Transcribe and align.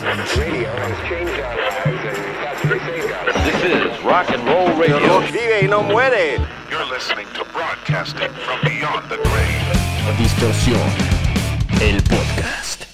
This 0.00 0.08
is 3.64 4.02
rock 4.02 4.30
and 4.30 4.42
roll 4.46 4.74
radio. 4.78 5.20
Vive 5.20 5.60
y 5.62 5.68
no 5.68 5.82
muere. 5.82 6.38
You're 6.70 6.86
listening 6.86 7.26
to 7.34 7.44
broadcasting 7.52 8.30
from 8.30 8.60
beyond 8.62 9.10
the 9.10 9.18
grave. 9.18 10.16
Distorsión, 10.16 10.80
el 11.82 12.02
podcast. 12.04 12.84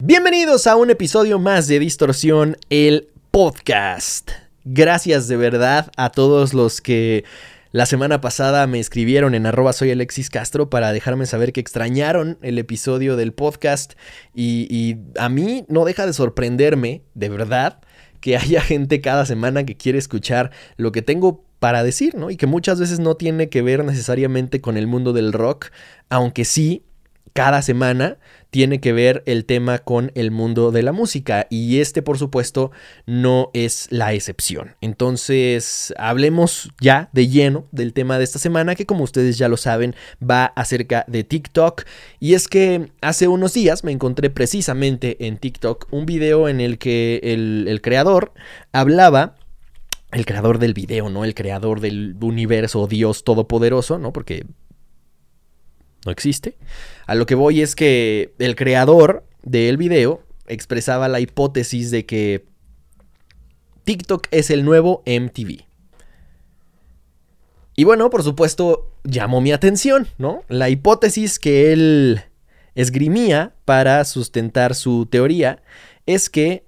Bienvenidos 0.00 0.66
a 0.66 0.74
un 0.74 0.90
episodio 0.90 1.38
más 1.38 1.68
de 1.68 1.78
Distorsión, 1.78 2.56
el 2.70 3.08
podcast. 3.30 4.32
Gracias 4.64 5.28
de 5.28 5.36
verdad 5.36 5.92
a 5.96 6.10
todos 6.10 6.54
los 6.54 6.80
que 6.80 7.24
la 7.72 7.86
semana 7.86 8.20
pasada 8.20 8.66
me 8.66 8.78
escribieron 8.78 9.34
en 9.34 9.46
arroba 9.46 9.72
Alexis 9.80 10.28
Castro 10.28 10.68
para 10.68 10.92
dejarme 10.92 11.24
saber 11.24 11.54
que 11.54 11.60
extrañaron 11.60 12.38
el 12.42 12.58
episodio 12.58 13.16
del 13.16 13.32
podcast 13.32 13.94
y, 14.34 14.66
y 14.70 14.98
a 15.18 15.30
mí 15.30 15.64
no 15.68 15.86
deja 15.86 16.04
de 16.04 16.12
sorprenderme, 16.12 17.02
de 17.14 17.30
verdad, 17.30 17.80
que 18.20 18.36
haya 18.36 18.60
gente 18.62 19.00
cada 19.00 19.24
semana 19.24 19.64
que 19.64 19.76
quiere 19.76 19.98
escuchar 19.98 20.50
lo 20.76 20.92
que 20.92 21.00
tengo 21.00 21.46
para 21.60 21.82
decir, 21.82 22.14
¿no? 22.14 22.30
Y 22.30 22.36
que 22.36 22.46
muchas 22.46 22.78
veces 22.78 23.00
no 23.00 23.16
tiene 23.16 23.48
que 23.48 23.62
ver 23.62 23.84
necesariamente 23.84 24.60
con 24.60 24.76
el 24.76 24.86
mundo 24.86 25.14
del 25.14 25.32
rock, 25.32 25.68
aunque 26.10 26.44
sí, 26.44 26.84
cada 27.32 27.62
semana 27.62 28.18
tiene 28.50 28.80
que 28.80 28.92
ver 28.92 29.22
el 29.24 29.46
tema 29.46 29.78
con 29.78 30.12
el 30.14 30.30
mundo 30.30 30.72
de 30.72 30.82
la 30.82 30.92
música 30.92 31.46
y 31.48 31.80
este 31.80 32.02
por 32.02 32.18
supuesto 32.18 32.70
no 33.06 33.50
es 33.54 33.88
la 33.90 34.12
excepción. 34.12 34.76
Entonces 34.82 35.94
hablemos 35.96 36.70
ya 36.78 37.08
de 37.12 37.28
lleno 37.28 37.66
del 37.72 37.94
tema 37.94 38.18
de 38.18 38.24
esta 38.24 38.38
semana 38.38 38.74
que 38.74 38.84
como 38.84 39.04
ustedes 39.04 39.38
ya 39.38 39.48
lo 39.48 39.56
saben 39.56 39.94
va 40.22 40.44
acerca 40.44 41.06
de 41.08 41.24
TikTok 41.24 41.84
y 42.20 42.34
es 42.34 42.46
que 42.46 42.92
hace 43.00 43.26
unos 43.26 43.54
días 43.54 43.84
me 43.84 43.92
encontré 43.92 44.28
precisamente 44.28 45.26
en 45.26 45.38
TikTok 45.38 45.88
un 45.90 46.04
video 46.04 46.48
en 46.48 46.60
el 46.60 46.76
que 46.76 47.20
el, 47.22 47.80
creador 47.82 48.32
hablaba 48.72 49.36
el 50.12 50.26
creador 50.26 50.58
del 50.58 50.74
video, 50.74 51.08
¿no? 51.08 51.24
El 51.24 51.34
creador 51.34 51.80
del 51.80 52.16
universo, 52.20 52.86
Dios 52.86 53.24
todopoderoso, 53.24 53.98
¿no? 53.98 54.12
Porque 54.12 54.44
no 56.04 56.12
existe. 56.12 56.56
A 57.06 57.14
lo 57.14 57.26
que 57.26 57.34
voy 57.34 57.60
es 57.60 57.74
que 57.74 58.34
el 58.38 58.56
creador 58.56 59.24
del 59.42 59.76
video 59.76 60.22
expresaba 60.46 61.08
la 61.08 61.20
hipótesis 61.20 61.90
de 61.90 62.06
que 62.06 62.44
TikTok 63.84 64.26
es 64.30 64.50
el 64.50 64.64
nuevo 64.64 65.02
MTV. 65.06 65.64
Y 67.74 67.84
bueno, 67.84 68.10
por 68.10 68.22
supuesto, 68.22 68.90
llamó 69.02 69.40
mi 69.40 69.52
atención, 69.52 70.06
¿no? 70.18 70.44
La 70.48 70.68
hipótesis 70.68 71.38
que 71.38 71.72
él 71.72 72.22
esgrimía 72.74 73.54
para 73.64 74.04
sustentar 74.04 74.74
su 74.74 75.06
teoría 75.06 75.62
es 76.06 76.28
que 76.28 76.66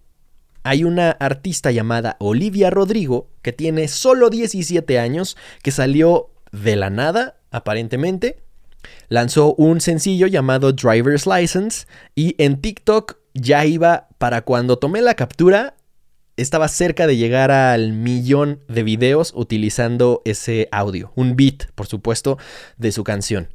hay 0.63 0.85
una 0.85 1.11
artista 1.11 1.71
llamada 1.71 2.17
Olivia 2.21 2.71
Rodrigo 2.71 3.29
que 3.43 3.53
tiene 3.53 3.89
solo 3.89 4.31
17 4.31 4.99
años, 4.99 5.37
que 5.63 5.71
salió 5.71 6.31
de 6.53 6.77
la 6.77 6.89
nada, 6.89 7.37
aparentemente, 7.51 8.44
lanzó 9.09 9.55
un 9.55 9.81
sencillo 9.81 10.27
llamado 10.27 10.73
Driver's 10.73 11.27
License 11.27 11.87
y 12.15 12.35
en 12.43 12.61
TikTok 12.61 13.19
ya 13.35 13.65
iba 13.65 14.09
para 14.19 14.43
cuando 14.43 14.79
tomé 14.79 15.03
la 15.03 15.15
captura 15.15 15.75
estaba 16.37 16.69
cerca 16.69 17.07
de 17.07 17.17
llegar 17.17 17.51
al 17.51 17.93
millón 17.93 18.61
de 18.69 18.83
videos 18.83 19.33
utilizando 19.37 20.23
ese 20.25 20.69
audio, 20.73 21.13
un 21.15 21.37
beat, 21.37 21.71
por 21.75 21.87
supuesto, 21.87 22.39
de 22.77 22.93
su 22.93 23.05
canción. 23.05 23.49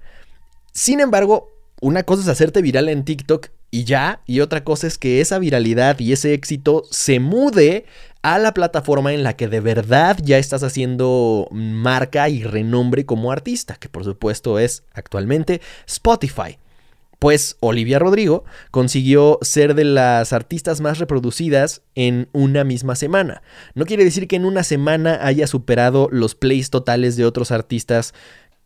Sin 0.71 1.01
embargo, 1.01 1.49
una 1.81 2.03
cosa 2.03 2.23
es 2.23 2.29
hacerte 2.29 2.61
viral 2.61 2.89
en 2.89 3.03
TikTok 3.03 3.49
y 3.71 3.83
ya, 3.83 4.21
y 4.25 4.39
otra 4.39 4.63
cosa 4.63 4.87
es 4.87 4.97
que 4.97 5.21
esa 5.21 5.37
viralidad 5.37 5.99
y 5.99 6.13
ese 6.13 6.33
éxito 6.33 6.83
se 6.89 7.19
mude 7.19 7.85
a 8.21 8.39
la 8.39 8.53
plataforma 8.53 9.13
en 9.13 9.23
la 9.23 9.35
que 9.35 9.47
de 9.47 9.61
verdad 9.61 10.17
ya 10.23 10.37
estás 10.37 10.63
haciendo 10.63 11.47
marca 11.51 12.27
y 12.29 12.43
renombre 12.43 13.05
como 13.05 13.31
artista, 13.31 13.75
que 13.75 13.87
por 13.87 14.03
supuesto 14.03 14.59
es 14.59 14.83
actualmente 14.93 15.61
Spotify. 15.85 16.57
Pues 17.19 17.57
Olivia 17.59 17.99
Rodrigo 17.99 18.45
consiguió 18.71 19.39
ser 19.41 19.75
de 19.75 19.83
las 19.83 20.31
artistas 20.31 20.79
más 20.79 20.99
reproducidas 20.99 21.81
en 21.93 22.29
una 22.31 22.63
misma 22.63 22.95
semana. 22.95 23.41
No 23.75 23.85
quiere 23.85 24.05
decir 24.05 24.27
que 24.27 24.37
en 24.37 24.45
una 24.45 24.63
semana 24.63 25.19
haya 25.21 25.45
superado 25.45 26.07
los 26.11 26.33
plays 26.33 26.69
totales 26.69 27.17
de 27.17 27.25
otros 27.25 27.51
artistas 27.51 28.13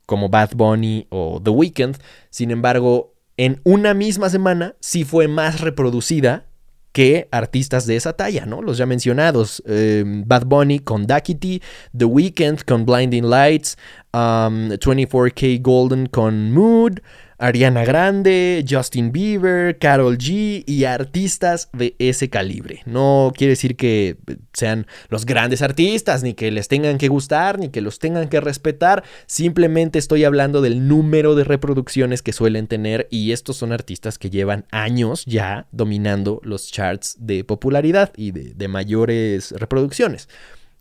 como 0.06 0.30
Bad 0.30 0.52
Bunny 0.56 1.08
o 1.10 1.42
The 1.44 1.50
Weeknd. 1.50 1.98
Sin 2.30 2.52
embargo, 2.52 3.13
en 3.38 3.62
una 3.64 3.94
misma 3.94 4.30
semana 4.30 4.76
sí 4.80 5.04
fue 5.04 5.28
más 5.28 5.62
reproducida 5.62 6.46
que 6.94 7.28
artistas 7.32 7.88
de 7.88 7.96
esa 7.96 8.14
talla, 8.14 8.46
¿no? 8.46 8.62
Los 8.62 8.78
ya 8.78 8.86
mencionados, 8.86 9.64
eh, 9.66 10.04
Bad 10.06 10.46
Bunny 10.46 10.80
con 10.80 11.08
Duckity, 11.08 11.62
The 11.98 12.06
Weeknd 12.06 12.64
con 12.66 12.86
Blinding 12.86 13.28
Lights, 13.28 13.78
um, 14.14 14.70
24K 14.78 15.60
Golden 15.60 16.06
con 16.06 16.52
Mood, 16.52 17.00
Ariana 17.44 17.84
Grande, 17.84 18.64
Justin 18.66 19.12
Bieber, 19.12 19.78
Carol 19.78 20.18
G 20.18 20.64
y 20.66 20.86
artistas 20.86 21.68
de 21.74 21.94
ese 22.00 22.30
calibre. 22.30 22.84
No 22.86 23.34
quiere 23.36 23.52
decir 23.52 23.76
que 23.76 24.16
sean 24.54 24.88
los 25.10 25.26
grandes 25.26 25.62
artistas, 25.62 26.24
ni 26.24 26.36
que 26.36 26.52
les 26.52 26.70
tengan 26.70 26.98
que 26.98 27.10
gustar, 27.10 27.60
ni 27.60 27.68
que 27.68 27.82
los 27.82 28.00
tengan 28.00 28.30
que 28.30 28.40
respetar. 28.40 29.04
Simplemente 29.26 30.00
estoy 30.00 30.24
hablando 30.24 30.62
del 30.62 30.88
número 30.88 31.36
de 31.36 31.44
reproducciones 31.44 32.22
que 32.22 32.32
suelen 32.32 32.68
tener 32.68 33.10
y 33.12 33.34
estos 33.34 33.58
son 33.58 33.74
artistas 33.74 34.18
que 34.18 34.30
llevan 34.30 34.66
años 34.72 35.26
ya 35.26 35.68
dominando 35.74 36.40
los 36.44 36.72
charts 36.72 37.18
de 37.20 37.44
popularidad 37.44 38.14
y 38.16 38.32
de, 38.32 38.54
de 38.54 38.68
mayores 38.70 39.52
reproducciones. 39.52 40.30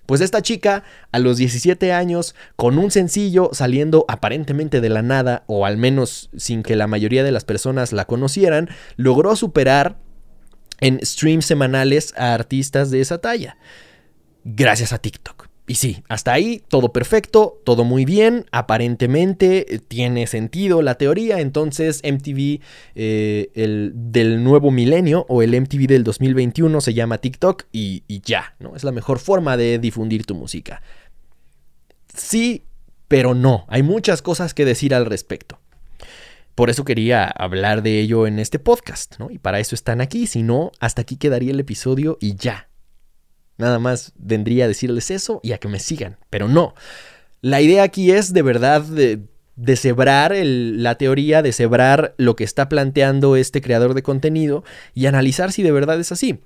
Pues 0.07 0.21
esta 0.21 0.43
chica, 0.43 0.83
a 1.13 1.19
los 1.19 1.37
17 1.37 1.93
años, 1.93 2.35
con 2.57 2.79
un 2.79 2.91
sencillo 2.91 3.51
saliendo 3.53 4.05
aparentemente 4.09 4.81
de 4.81 4.89
la 4.89 5.03
nada, 5.03 5.45
o 5.47 5.65
al 5.65 5.77
menos 5.77 6.29
sin 6.37 6.63
que 6.63 6.77
la 6.77 6.87
mayoría 6.87 7.23
de 7.23 7.33
las 7.33 7.45
personas 7.45 7.93
la 7.93 8.05
conocieran, 8.07 8.69
logró 8.97 9.37
superar 9.37 9.99
en 10.81 10.99
streams 11.05 11.47
semanales 11.47 12.13
a 12.17 12.35
artistas 12.35 12.91
de 12.91 13.01
esa 13.01 13.19
talla. 13.19 13.57
Gracias 14.45 14.93
a 14.93 14.99
TikTok. 14.99 15.52
Y 15.73 15.77
sí, 15.77 16.05
hasta 16.11 16.35
ahí 16.35 16.63
todo 16.69 16.93
perfecto, 16.93 17.59
todo 17.65 17.85
muy 17.85 18.05
bien, 18.05 18.45
aparentemente 18.53 19.75
eh, 19.75 19.79
tiene 19.79 20.27
sentido 20.27 20.83
la 20.83 20.97
teoría, 20.97 21.41
entonces 21.41 22.03
MTV 22.05 22.61
eh, 22.95 23.51
el, 23.55 23.93
del 23.95 24.45
nuevo 24.45 24.71
milenio 24.71 25.25
o 25.31 25.41
el 25.41 25.59
MTV 25.59 25.87
del 25.87 26.05
2021 26.05 26.79
se 26.83 26.93
llama 26.93 27.17
TikTok 27.17 27.65
y, 27.73 28.05
y 28.07 28.21
ya, 28.21 28.55
¿no? 28.59 28.77
Es 28.77 28.85
la 28.85 28.93
mejor 28.93 29.19
forma 29.19 29.57
de 29.57 29.79
difundir 29.79 30.27
tu 30.27 30.35
música. 30.35 30.83
Sí, 32.15 32.65
pero 33.09 33.33
no, 33.33 33.65
hay 33.69 33.83
muchas 33.83 34.21
cosas 34.21 34.53
que 34.53 34.67
decir 34.67 34.95
al 34.95 35.07
respecto. 35.07 35.59
Por 36.55 36.69
eso 36.69 36.85
quería 36.85 37.25
hablar 37.25 37.83
de 37.83 37.99
ello 37.99 38.27
en 38.27 38.41
este 38.41 38.59
podcast, 38.59 39.19
¿no? 39.19 39.31
Y 39.31 39.39
para 39.39 39.59
eso 39.59 39.75
están 39.75 40.03
aquí, 40.03 40.27
si 40.27 40.43
no, 40.43 40.71
hasta 40.81 41.01
aquí 41.01 41.17
quedaría 41.17 41.53
el 41.53 41.61
episodio 41.61 42.19
y 42.21 42.35
ya, 42.35 42.69
Nada 43.63 43.79
más 43.79 44.13
vendría 44.17 44.65
a 44.65 44.69
decirles 44.69 45.13
eso 45.13 45.39
y 45.45 45.53
a 45.53 45.59
que 45.59 45.69
me 45.69 45.79
sigan, 45.79 46.19
pero 46.31 46.49
no. 46.49 46.75
La 47.43 47.61
idea 47.61 47.85
aquí 47.85 48.11
es 48.11 48.33
de 48.33 48.43
verdad 48.43 48.83
de, 48.83 49.21
deshebrar 49.55 50.35
la 50.35 50.97
teoría, 50.97 51.43
deshebrar 51.43 52.15
lo 52.17 52.35
que 52.35 52.43
está 52.43 52.69
planteando 52.69 53.37
este 53.37 53.61
creador 53.61 53.95
de 53.95 54.03
contenido 54.03 54.65
y 54.95 55.07
analizar 55.07 55.53
si 55.53 55.63
de 55.63 55.71
verdad 55.71 56.01
es 56.01 56.11
así. 56.11 56.41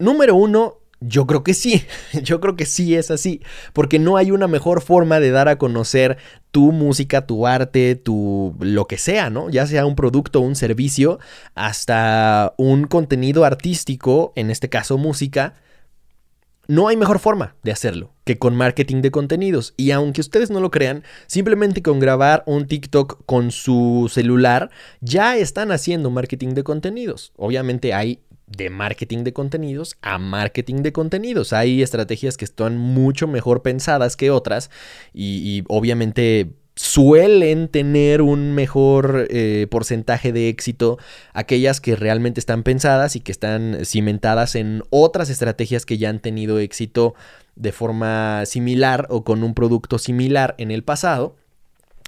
Número 0.00 0.34
uno, 0.34 0.78
yo 1.00 1.28
creo 1.28 1.44
que 1.44 1.54
sí, 1.54 1.84
yo 2.24 2.40
creo 2.40 2.56
que 2.56 2.66
sí 2.66 2.96
es 2.96 3.12
así, 3.12 3.40
porque 3.72 4.00
no 4.00 4.16
hay 4.16 4.32
una 4.32 4.48
mejor 4.48 4.82
forma 4.82 5.20
de 5.20 5.30
dar 5.30 5.48
a 5.48 5.58
conocer 5.58 6.16
tu 6.50 6.72
música, 6.72 7.26
tu 7.26 7.46
arte, 7.46 7.94
tu 7.94 8.56
lo 8.58 8.86
que 8.86 8.98
sea, 8.98 9.30
¿no? 9.30 9.50
Ya 9.50 9.64
sea 9.66 9.86
un 9.86 9.94
producto, 9.94 10.40
un 10.40 10.56
servicio, 10.56 11.20
hasta 11.54 12.54
un 12.56 12.88
contenido 12.88 13.44
artístico, 13.44 14.32
en 14.34 14.50
este 14.50 14.68
caso 14.68 14.98
música, 14.98 15.54
no 16.66 16.88
hay 16.88 16.96
mejor 16.96 17.18
forma 17.18 17.56
de 17.62 17.72
hacerlo 17.72 18.12
que 18.24 18.38
con 18.38 18.54
marketing 18.56 19.02
de 19.02 19.10
contenidos. 19.10 19.74
Y 19.76 19.90
aunque 19.90 20.20
ustedes 20.20 20.50
no 20.50 20.60
lo 20.60 20.70
crean, 20.70 21.04
simplemente 21.26 21.82
con 21.82 22.00
grabar 22.00 22.42
un 22.46 22.66
TikTok 22.66 23.24
con 23.26 23.50
su 23.50 24.10
celular, 24.12 24.70
ya 25.00 25.36
están 25.36 25.72
haciendo 25.72 26.10
marketing 26.10 26.50
de 26.50 26.64
contenidos. 26.64 27.32
Obviamente 27.36 27.92
hay 27.92 28.20
de 28.46 28.70
marketing 28.70 29.24
de 29.24 29.32
contenidos 29.32 29.96
a 30.02 30.18
marketing 30.18 30.82
de 30.82 30.92
contenidos. 30.92 31.52
Hay 31.52 31.82
estrategias 31.82 32.36
que 32.36 32.44
están 32.44 32.76
mucho 32.76 33.26
mejor 33.26 33.62
pensadas 33.62 34.16
que 34.16 34.30
otras 34.30 34.70
y, 35.12 35.64
obviamente 35.68 36.54
suelen 36.76 37.68
tener 37.68 38.20
un 38.20 38.52
mejor 38.52 39.28
eh, 39.30 39.66
porcentaje 39.70 40.32
de 40.32 40.48
éxito 40.48 40.98
aquellas 41.32 41.80
que 41.80 41.94
realmente 41.94 42.40
están 42.40 42.62
pensadas 42.62 43.14
y 43.16 43.20
que 43.20 43.32
están 43.32 43.78
cimentadas 43.84 44.54
en 44.56 44.82
otras 44.90 45.30
estrategias 45.30 45.86
que 45.86 45.98
ya 45.98 46.08
han 46.08 46.20
tenido 46.20 46.58
éxito 46.58 47.14
de 47.54 47.70
forma 47.70 48.44
similar 48.46 49.06
o 49.10 49.22
con 49.22 49.44
un 49.44 49.54
producto 49.54 49.98
similar 49.98 50.54
en 50.58 50.70
el 50.70 50.82
pasado. 50.82 51.36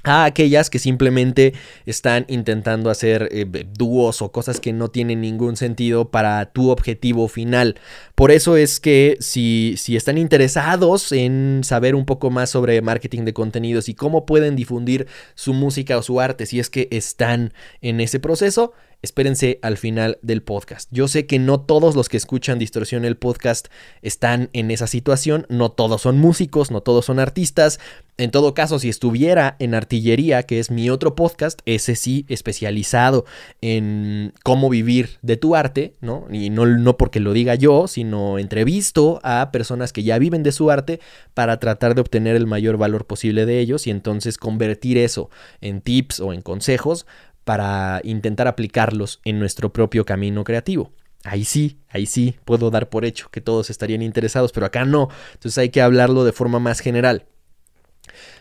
A 0.07 0.25
aquellas 0.25 0.71
que 0.71 0.79
simplemente 0.79 1.55
están 1.85 2.25
intentando 2.29 2.91
hacer 2.91 3.29
eh, 3.33 3.67
dúos 3.77 4.23
o 4.23 4.31
cosas 4.31 4.61
que 4.61 4.73
no 4.73 4.89
tienen 4.89 5.21
ningún 5.21 5.57
sentido 5.57 6.11
para 6.11 6.53
tu 6.53 6.71
objetivo 6.71 7.29
final. 7.29 7.79
Por 8.15 8.31
eso 8.31 8.57
es 8.57 8.81
que 8.81 9.17
si, 9.21 9.75
si 9.77 9.97
están 9.97 10.17
interesados 10.17 11.13
en 11.13 11.63
saber 11.65 11.95
un 11.95 12.07
poco 12.07 12.31
más 12.31 12.51
sobre 12.51 12.81
marketing 12.83 13.25
de 13.25 13.35
contenidos 13.35 13.89
y 13.89 13.95
cómo 13.95 14.27
pueden 14.27 14.57
difundir 14.57 15.07
su 15.35 15.53
música 15.53 15.99
o 15.99 16.03
su 16.03 16.21
arte, 16.21 16.47
si 16.47 16.61
es 16.61 16.71
que 16.71 16.89
están 16.93 17.53
en 17.81 18.01
ese 18.01 18.21
proceso, 18.21 18.73
espérense 19.03 19.59
al 19.63 19.77
final 19.77 20.19
del 20.23 20.43
podcast. 20.43 20.89
Yo 20.93 21.09
sé 21.09 21.27
que 21.27 21.39
no 21.39 21.61
todos 21.61 21.95
los 21.95 22.09
que 22.09 22.17
escuchan 22.17 22.59
Distorsión 22.59 23.05
el 23.05 23.17
podcast 23.17 23.69
están 24.03 24.51
en 24.53 24.71
esa 24.71 24.87
situación, 24.87 25.47
no 25.49 25.71
todos 25.71 26.03
son 26.03 26.19
músicos, 26.19 26.71
no 26.71 26.81
todos 26.81 27.05
son 27.05 27.19
artistas. 27.19 27.79
En 28.19 28.31
todo 28.31 28.55
caso, 28.55 28.79
si 28.79 28.89
estuviera 28.89 29.57
en 29.59 29.75
Artillería, 29.75 30.45
que 30.45 30.59
es 30.59 30.71
mi 30.71 30.89
otro 30.89 31.15
podcast, 31.15 31.61
ese 31.67 31.97
sí 31.97 32.25
especializado 32.29 33.27
en 33.61 34.33
cómo 34.43 34.71
vivir 34.71 35.19
de 35.21 35.37
tu 35.37 35.55
arte, 35.55 35.93
¿no? 36.01 36.27
Y 36.31 36.49
no, 36.49 36.65
no 36.65 36.97
porque 36.97 37.21
lo 37.21 37.35
diga 37.35 37.55
yo, 37.55 37.89
sino 37.89 38.39
entrevisto 38.39 39.21
a 39.23 39.51
personas 39.53 39.93
que 39.93 40.03
ya 40.03 40.19
viven 40.19 40.43
de 40.43 40.53
su 40.53 40.71
arte 40.71 41.01
para 41.35 41.61
tratar 41.61 41.95
de 41.95 42.01
obtener 42.01 42.37
el 42.37 42.47
mayor 42.47 42.79
valor 42.79 43.07
posible 43.07 43.45
de 43.45 43.61
ellos 43.61 43.87
y 43.87 43.91
entonces 43.91 44.39
convertir 44.39 44.97
eso 44.97 45.29
en 45.61 45.83
tips 45.83 46.21
o 46.21 46.33
en 46.33 46.41
consejos 46.41 47.07
para 47.47 48.01
intentar 48.03 48.49
aplicarlos 48.49 49.21
en 49.25 49.39
nuestro 49.39 49.73
propio 49.73 50.05
camino 50.05 50.43
creativo. 50.43 50.91
Ahí 51.23 51.45
sí, 51.45 51.79
ahí 51.89 52.05
sí, 52.07 52.35
puedo 52.45 52.73
dar 52.73 52.89
por 52.89 53.05
hecho 53.05 53.29
que 53.31 53.41
todos 53.41 53.71
estarían 53.71 54.03
interesados, 54.03 54.51
pero 54.51 54.67
acá 54.67 54.85
no. 54.85 55.11
Entonces 55.35 55.57
hay 55.59 55.69
que 55.69 55.81
hablarlo 55.81 56.25
de 56.25 56.33
forma 56.33 56.59
más 56.59 56.81
general. 56.81 57.27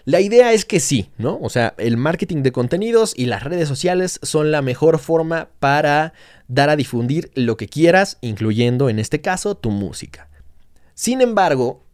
La 0.06 0.22
idea 0.22 0.54
es 0.54 0.66
que 0.66 0.80
sí, 0.80 1.12
¿no? 1.20 1.38
O 1.40 1.52
sea, 1.52 1.76
el 1.78 1.98
marketing 1.98 2.42
de 2.42 2.52
contenidos 2.52 3.14
y 3.16 3.28
las 3.28 3.44
redes 3.44 3.68
sociales 3.68 4.20
son 4.24 4.52
la 4.52 4.64
mejor 4.64 4.98
forma 4.98 5.50
para 5.60 6.14
dar 6.48 6.72
a 6.72 6.76
difundir 6.76 7.30
lo 7.36 7.58
que 7.58 7.68
quieras, 7.68 8.18
incluyendo 8.22 8.90
en 8.90 8.98
este 8.98 9.22
caso 9.22 9.54
tu 9.54 9.70
música. 9.70 10.30
Sin 10.96 11.22
embargo, 11.22 11.85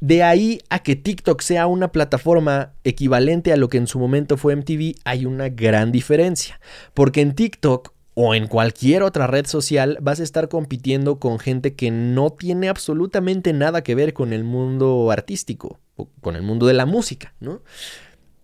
de 0.00 0.22
ahí 0.22 0.60
a 0.68 0.80
que 0.80 0.96
TikTok 0.96 1.40
sea 1.40 1.66
una 1.66 1.92
plataforma 1.92 2.72
equivalente 2.84 3.52
a 3.52 3.56
lo 3.56 3.68
que 3.68 3.78
en 3.78 3.86
su 3.86 3.98
momento 3.98 4.36
fue 4.36 4.54
MTV, 4.54 4.96
hay 5.04 5.26
una 5.26 5.48
gran 5.48 5.92
diferencia. 5.92 6.60
Porque 6.94 7.20
en 7.20 7.34
TikTok 7.34 7.92
o 8.14 8.34
en 8.34 8.46
cualquier 8.46 9.02
otra 9.02 9.26
red 9.26 9.46
social 9.46 9.98
vas 10.00 10.20
a 10.20 10.22
estar 10.22 10.48
compitiendo 10.48 11.18
con 11.18 11.38
gente 11.38 11.74
que 11.74 11.90
no 11.90 12.30
tiene 12.30 12.68
absolutamente 12.68 13.52
nada 13.52 13.82
que 13.82 13.94
ver 13.94 14.14
con 14.14 14.32
el 14.32 14.42
mundo 14.42 15.10
artístico 15.10 15.80
o 15.96 16.08
con 16.20 16.34
el 16.34 16.42
mundo 16.42 16.66
de 16.66 16.74
la 16.74 16.86
música, 16.86 17.34
¿no? 17.40 17.62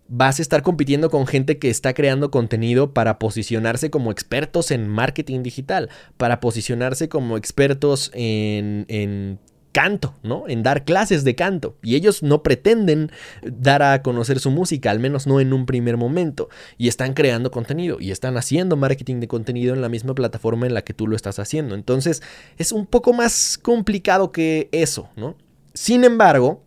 Vas 0.07 0.37
a 0.37 0.41
estar 0.43 0.61
compitiendo 0.61 1.09
con 1.09 1.25
gente 1.25 1.57
que 1.57 1.71
está 1.71 1.93
creando 1.93 2.29
contenido 2.29 2.93
para 2.93 3.17
posicionarse 3.17 3.89
como 3.89 4.11
expertos 4.11 4.69
en 4.69 4.87
marketing 4.87 5.41
digital, 5.41 5.89
para 6.17 6.39
posicionarse 6.39 7.09
como 7.09 7.35
expertos 7.35 8.11
en, 8.13 8.85
en 8.89 9.39
canto, 9.73 10.15
¿no? 10.23 10.45
En 10.47 10.63
dar 10.63 10.85
clases 10.85 11.25
de 11.25 11.35
canto. 11.35 11.75
Y 11.83 11.95
ellos 11.95 12.23
no 12.23 12.43
pretenden 12.43 13.11
dar 13.41 13.83
a 13.83 14.01
conocer 14.01 14.39
su 14.39 14.51
música, 14.51 14.91
al 14.91 14.99
menos 14.99 15.27
no 15.27 15.41
en 15.41 15.51
un 15.51 15.65
primer 15.65 15.97
momento. 15.97 16.47
Y 16.77 16.87
están 16.87 17.13
creando 17.13 17.51
contenido 17.51 17.97
y 17.99 18.11
están 18.11 18.37
haciendo 18.37 18.77
marketing 18.77 19.19
de 19.19 19.27
contenido 19.27 19.73
en 19.73 19.81
la 19.81 19.89
misma 19.89 20.15
plataforma 20.15 20.67
en 20.67 20.73
la 20.73 20.83
que 20.83 20.93
tú 20.93 21.07
lo 21.07 21.17
estás 21.17 21.39
haciendo. 21.39 21.75
Entonces 21.75 22.21
es 22.57 22.71
un 22.71 22.85
poco 22.85 23.11
más 23.11 23.57
complicado 23.57 24.31
que 24.31 24.69
eso, 24.71 25.09
¿no? 25.17 25.35
Sin 25.73 26.05
embargo, 26.05 26.63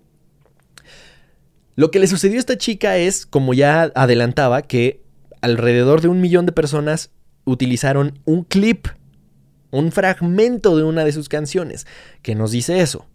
lo 1.77 1.91
que 1.91 2.01
le 2.01 2.09
sucedió 2.09 2.37
a 2.37 2.41
esta 2.41 2.59
chica 2.59 2.99
es, 2.99 3.25
como 3.25 3.55
ya 3.55 3.93
adelantaba, 3.95 4.63
que 4.63 5.03
alrededor 5.41 6.01
de 6.01 6.09
un 6.09 6.21
millón 6.21 6.45
de 6.45 6.53
personas 6.53 7.11
utilizaron 7.45 8.19
un 8.25 8.43
clip 8.43 8.89
un 9.71 9.93
fragmento 9.93 10.77
de 10.77 10.85
una 10.85 11.05
de 11.05 11.13
sus 11.13 11.29
canciones 11.29 11.87
que 12.23 12.35
nos 12.35 12.51
dice 12.51 12.81
eso. 12.81 13.07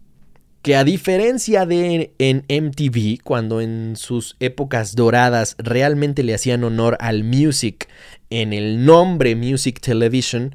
Que 0.62 0.76
a 0.76 0.84
diferencia 0.84 1.66
de 1.66 2.14
en 2.18 2.44
MTV, 2.48 3.20
cuando 3.24 3.60
en 3.60 3.96
sus 3.96 4.36
épocas 4.38 4.94
doradas 4.94 5.56
realmente 5.58 6.22
le 6.22 6.34
hacían 6.34 6.62
honor 6.62 6.96
al 7.00 7.24
music 7.24 7.88
en 8.30 8.52
el 8.52 8.84
nombre 8.84 9.34
Music 9.34 9.80
Television, 9.80 10.54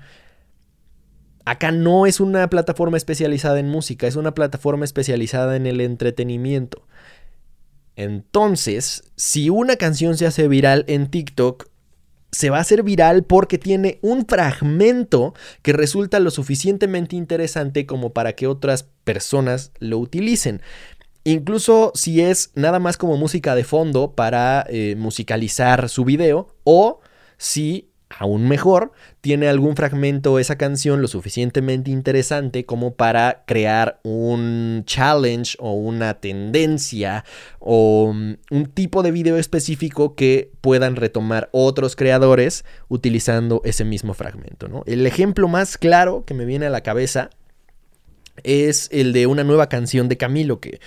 acá 1.43 1.71
no 1.71 2.05
es 2.05 2.19
una 2.19 2.49
plataforma 2.49 2.97
especializada 2.97 3.59
en 3.59 3.69
música, 3.69 4.07
es 4.07 4.15
una 4.15 4.33
plataforma 4.33 4.85
especializada 4.85 5.55
en 5.55 5.65
el 5.65 5.81
entretenimiento. 5.81 6.87
Entonces, 7.97 9.11
si 9.15 9.49
una 9.49 9.75
canción 9.75 10.17
se 10.17 10.25
hace 10.25 10.47
viral 10.47 10.85
en 10.87 11.07
TikTok, 11.07 11.67
se 12.31 12.49
va 12.49 12.57
a 12.57 12.61
hacer 12.61 12.83
viral 12.83 13.23
porque 13.23 13.57
tiene 13.57 13.99
un 14.01 14.25
fragmento 14.25 15.33
que 15.61 15.73
resulta 15.73 16.19
lo 16.19 16.31
suficientemente 16.31 17.15
interesante 17.15 17.85
como 17.85 18.13
para 18.13 18.33
que 18.33 18.47
otras 18.47 18.83
personas 19.03 19.71
lo 19.79 19.97
utilicen. 19.99 20.61
Incluso 21.23 21.91
si 21.93 22.21
es 22.21 22.51
nada 22.55 22.79
más 22.79 22.97
como 22.97 23.17
música 23.17 23.55
de 23.55 23.63
fondo 23.63 24.13
para 24.13 24.65
eh, 24.69 24.95
musicalizar 24.97 25.89
su 25.89 26.05
video 26.05 26.55
o 26.63 27.01
si 27.37 27.89
aún 28.09 28.47
mejor, 28.47 28.91
tiene 29.21 29.47
algún 29.47 29.75
fragmento 29.75 30.39
esa 30.39 30.57
canción 30.57 31.01
lo 31.01 31.07
suficientemente 31.07 31.91
interesante 31.91 32.65
como 32.65 32.95
para 32.95 33.43
crear 33.45 33.99
un 34.03 34.83
challenge 34.85 35.57
o 35.59 35.73
una 35.73 36.15
tendencia 36.15 37.25
o 37.59 38.13
mm, 38.13 38.33
un 38.51 38.65
tipo 38.67 39.03
de 39.03 39.11
video 39.11 39.37
específico 39.37 40.15
que 40.15 40.51
puedan 40.61 40.95
retomar 40.95 41.49
otros 41.51 41.95
creadores 41.95 42.65
utilizando 42.87 43.61
ese 43.65 43.85
mismo 43.85 44.13
fragmento. 44.13 44.83
El 44.85 45.05
ejemplo 45.05 45.47
más 45.47 45.77
claro 45.77 46.23
que 46.25 46.33
me 46.33 46.45
viene 46.45 46.65
a 46.67 46.71
la 46.71 46.81
cabeza 46.81 47.29
es 48.43 48.89
el 48.91 49.13
de 49.13 49.27
una 49.27 49.43
nueva 49.43 49.67
canción 49.67 50.07
de 50.07 50.17
Camilo 50.17 50.59
que 50.59 50.79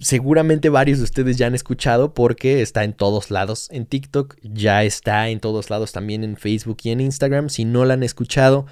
seguramente 0.00 0.68
varios 0.68 0.98
de 0.98 1.04
ustedes 1.04 1.36
ya 1.36 1.46
han 1.46 1.54
escuchado 1.54 2.14
porque 2.14 2.62
está 2.62 2.84
en 2.84 2.92
todos 2.92 3.30
lados 3.30 3.68
en 3.70 3.86
TikTok, 3.86 4.36
ya 4.42 4.84
está 4.84 5.28
en 5.28 5.40
todos 5.40 5.70
lados 5.70 5.92
también 5.92 6.24
en 6.24 6.36
Facebook 6.36 6.78
y 6.82 6.90
en 6.90 7.00
Instagram. 7.00 7.48
Si 7.48 7.64
no 7.64 7.84
la 7.84 7.94
han 7.94 8.02
escuchado, 8.02 8.66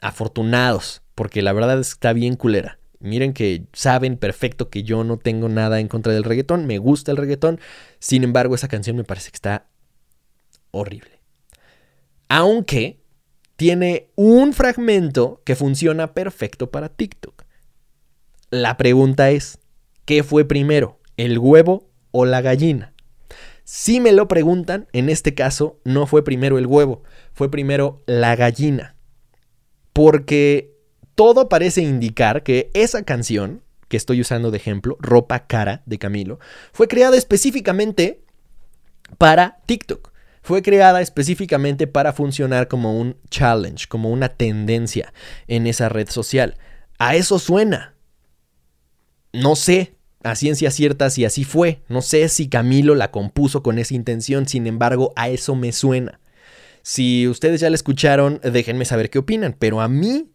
afortunados, 0.00 1.02
porque 1.14 1.42
la 1.42 1.52
verdad 1.52 1.80
está 1.80 2.12
bien 2.12 2.36
culera. 2.36 2.78
Miren 3.00 3.32
que 3.34 3.66
saben 3.72 4.16
perfecto 4.16 4.70
que 4.70 4.82
yo 4.82 5.04
no 5.04 5.18
tengo 5.18 5.48
nada 5.48 5.80
en 5.80 5.88
contra 5.88 6.12
del 6.12 6.24
reggaetón, 6.24 6.66
me 6.66 6.78
gusta 6.78 7.10
el 7.10 7.18
reggaetón, 7.18 7.60
sin 7.98 8.24
embargo 8.24 8.54
esa 8.54 8.68
canción 8.68 8.96
me 8.96 9.04
parece 9.04 9.30
que 9.30 9.36
está 9.36 9.66
horrible. 10.70 11.20
Aunque 12.28 13.04
tiene 13.56 14.10
un 14.16 14.52
fragmento 14.52 15.42
que 15.44 15.54
funciona 15.54 16.14
perfecto 16.14 16.70
para 16.70 16.88
TikTok. 16.88 17.44
La 18.50 18.76
pregunta 18.76 19.30
es, 19.30 19.58
¿Qué 20.04 20.22
fue 20.22 20.44
primero, 20.44 21.00
el 21.16 21.38
huevo 21.38 21.88
o 22.10 22.24
la 22.24 22.40
gallina? 22.40 22.92
Si 23.64 24.00
me 24.00 24.12
lo 24.12 24.28
preguntan, 24.28 24.86
en 24.92 25.08
este 25.08 25.34
caso 25.34 25.80
no 25.84 26.06
fue 26.06 26.22
primero 26.22 26.58
el 26.58 26.66
huevo, 26.66 27.02
fue 27.32 27.50
primero 27.50 28.02
la 28.06 28.36
gallina. 28.36 28.94
Porque 29.94 30.74
todo 31.14 31.48
parece 31.48 31.80
indicar 31.80 32.42
que 32.42 32.70
esa 32.74 33.04
canción 33.04 33.62
que 33.88 33.96
estoy 33.96 34.20
usando 34.20 34.50
de 34.50 34.58
ejemplo, 34.58 34.96
Ropa 35.00 35.46
Cara 35.46 35.82
de 35.86 35.98
Camilo, 35.98 36.38
fue 36.72 36.88
creada 36.88 37.16
específicamente 37.16 38.22
para 39.18 39.58
TikTok. 39.66 40.12
Fue 40.42 40.60
creada 40.60 41.00
específicamente 41.00 41.86
para 41.86 42.12
funcionar 42.12 42.68
como 42.68 43.00
un 43.00 43.16
challenge, 43.30 43.86
como 43.88 44.10
una 44.10 44.28
tendencia 44.28 45.14
en 45.46 45.66
esa 45.66 45.88
red 45.88 46.08
social. 46.10 46.56
A 46.98 47.16
eso 47.16 47.38
suena. 47.38 47.93
No 49.34 49.56
sé 49.56 49.94
a 50.22 50.36
ciencia 50.36 50.70
cierta 50.70 51.10
si 51.10 51.24
así 51.24 51.44
fue. 51.44 51.82
No 51.88 52.02
sé 52.02 52.28
si 52.28 52.48
Camilo 52.48 52.94
la 52.94 53.10
compuso 53.10 53.62
con 53.62 53.78
esa 53.78 53.94
intención, 53.94 54.48
sin 54.48 54.66
embargo, 54.66 55.12
a 55.16 55.28
eso 55.28 55.54
me 55.54 55.72
suena. 55.72 56.20
Si 56.82 57.26
ustedes 57.26 57.60
ya 57.60 57.68
la 57.68 57.76
escucharon, 57.76 58.40
déjenme 58.42 58.84
saber 58.84 59.10
qué 59.10 59.18
opinan, 59.18 59.56
pero 59.58 59.80
a 59.80 59.88
mí 59.88 60.30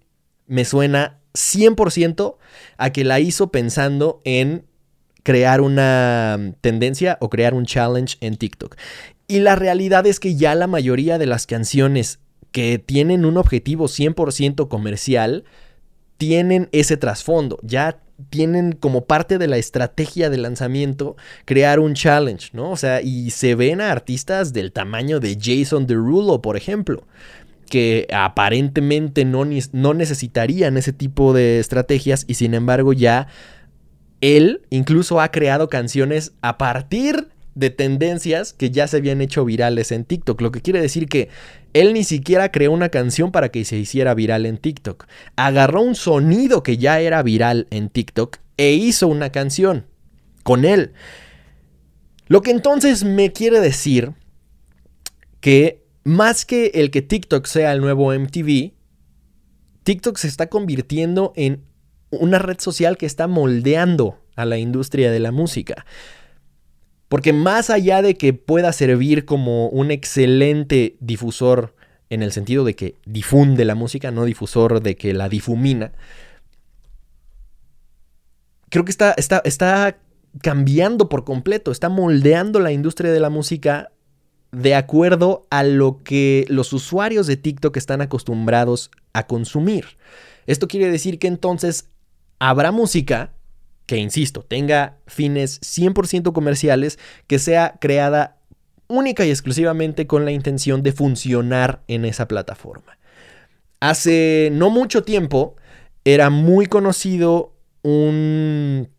me 0.48 0.66
suena 0.66 1.20
100% 1.34 2.38
a 2.78 2.90
que 2.92 3.04
la 3.04 3.20
hizo 3.20 3.52
pensando 3.52 4.22
en 4.26 4.66
crear 5.24 5.62
una 5.62 6.54
tendencia 6.62 7.18
o 7.22 7.30
crear 7.30 7.54
un 7.54 7.66
challenge 7.66 8.18
en 8.20 8.36
TikTok. 8.36 8.76
Y 9.28 9.40
la 9.40 9.56
realidad 9.56 10.08
es 10.08 10.20
que 10.20 10.36
ya 10.36 10.56
la 10.56 10.68
mayoría 10.68 11.18
de 11.18 11.26
las 11.26 11.46
canciones 11.46 12.20
que 12.52 12.80
tienen 12.80 13.26
un 13.26 13.38
objetivo 13.38 13.86
100% 13.86 14.68
comercial 14.68 15.46
tienen 16.20 16.68
ese 16.74 16.98
trasfondo. 16.98 17.58
Ya 17.64 18.02
tienen 18.30 18.74
como 18.74 19.06
parte 19.06 19.38
de 19.38 19.48
la 19.48 19.58
estrategia 19.58 20.30
de 20.30 20.38
lanzamiento 20.38 21.16
crear 21.46 21.80
un 21.80 21.96
challenge, 21.96 22.50
¿no? 22.52 22.70
O 22.70 22.76
sea, 22.76 23.02
y 23.02 23.32
se 23.32 23.56
ven 23.56 23.80
a 23.80 23.92
artistas 23.92 24.52
del 24.52 24.74
tamaño 24.74 25.22
de 25.22 25.38
Jason 25.42 25.88
Derulo, 25.88 26.42
por 26.42 26.58
ejemplo, 26.58 27.08
que 27.70 28.06
aparentemente 28.14 29.24
no, 29.24 29.46
no 29.72 29.94
necesitarían 29.94 30.76
ese 30.76 30.92
tipo 30.92 31.34
de 31.34 31.60
estrategias 31.60 32.26
y 32.28 32.34
sin 32.34 32.54
embargo 32.54 32.92
ya 32.92 33.28
él 34.20 34.64
incluso 34.70 35.22
ha 35.22 35.32
creado 35.32 35.70
canciones 35.70 36.34
a 36.42 36.58
partir 36.58 37.30
de 37.60 37.70
tendencias 37.70 38.54
que 38.54 38.72
ya 38.72 38.88
se 38.88 38.98
habían 38.98 39.22
hecho 39.22 39.44
virales 39.44 39.92
en 39.92 40.06
TikTok, 40.06 40.42
lo 40.42 40.52
que 40.52 40.62
quiere 40.62 40.82
decir 40.82 41.08
que 41.08 41.30
él 41.74 41.94
ni 41.94 42.04
siquiera 42.04 42.52
creó 42.52 42.72
una 42.72 42.90
canción 42.90 43.32
para 43.32 43.50
que 43.50 43.66
se 43.66 43.78
hiciera 43.78 44.14
viral 44.14 44.46
en 44.46 44.58
TikTok. 44.58 45.08
Agarró 45.36 45.82
un 45.82 45.96
sonido 45.96 46.64
que 46.64 46.78
ya 46.78 47.00
era 47.02 47.22
viral 47.22 47.68
en 47.70 47.90
TikTok 47.90 48.38
e 48.58 48.72
hizo 48.74 49.08
una 49.08 49.32
canción 49.32 49.86
con 50.44 50.66
él. 50.66 50.94
Lo 52.28 52.42
que 52.42 52.52
entonces 52.52 53.04
me 53.04 53.34
quiere 53.34 53.60
decir 53.60 54.14
que 55.42 55.84
más 56.04 56.46
que 56.46 56.68
el 56.76 56.92
que 56.92 57.02
TikTok 57.02 57.46
sea 57.46 57.74
el 57.74 57.82
nuevo 57.82 58.14
MTV, 58.14 58.74
TikTok 59.84 60.18
se 60.18 60.28
está 60.28 60.48
convirtiendo 60.48 61.34
en 61.36 61.64
una 62.10 62.40
red 62.40 62.60
social 62.60 62.98
que 62.98 63.06
está 63.06 63.28
moldeando 63.28 64.20
a 64.36 64.46
la 64.46 64.58
industria 64.58 65.12
de 65.12 65.20
la 65.20 65.32
música. 65.32 65.86
Porque 67.10 67.34
más 67.34 67.70
allá 67.70 68.02
de 68.02 68.16
que 68.16 68.34
pueda 68.34 68.72
servir 68.72 69.26
como 69.26 69.68
un 69.70 69.92
excelente 69.92 70.96
difusor 71.00 71.76
en 72.10 72.24
el 72.24 72.32
sentido 72.32 72.64
de 72.64 72.76
que 72.76 72.96
difunde 73.06 73.66
la 73.66 73.76
música, 73.76 74.12
no 74.12 74.26
difusor 74.26 74.82
de 74.82 74.96
que 74.96 75.14
la 75.14 75.28
difumina, 75.28 75.92
creo 78.70 78.86
que 78.86 78.92
está, 78.92 79.14
está, 79.18 79.42
está 79.44 79.98
cambiando 80.42 81.10
por 81.10 81.24
completo, 81.24 81.72
está 81.72 81.90
moldeando 81.90 82.60
la 82.60 82.72
industria 82.72 83.12
de 83.12 83.20
la 83.20 83.30
música 83.30 83.92
de 84.52 84.76
acuerdo 84.76 85.48
a 85.50 85.64
lo 85.64 86.04
que 86.04 86.46
los 86.50 86.74
usuarios 86.74 87.28
de 87.28 87.38
TikTok 87.38 87.76
están 87.78 88.02
acostumbrados 88.02 88.92
a 89.14 89.28
consumir. 89.28 89.98
Esto 90.48 90.68
quiere 90.68 90.92
decir 90.92 91.20
que 91.20 91.28
entonces 91.28 91.90
habrá 92.40 92.72
música 92.72 93.34
que, 93.90 93.98
insisto, 93.98 94.44
tenga 94.44 95.00
fines 95.08 95.60
100% 95.62 96.32
comerciales, 96.32 97.00
que 97.26 97.40
sea 97.40 97.78
creada 97.82 98.38
única 98.88 99.26
y 99.26 99.32
exclusivamente 99.32 100.06
con 100.06 100.26
la 100.26 100.32
intención 100.32 100.84
de 100.84 100.92
funcionar 100.92 101.82
en 101.88 102.06
esa 102.06 102.28
plataforma. 102.28 103.00
Hace 103.80 104.50
no 104.52 104.70
mucho 104.70 105.02
tiempo 105.02 105.56
era 106.06 106.30
muy 106.30 106.68
conocido 106.68 107.56
un 107.82 108.90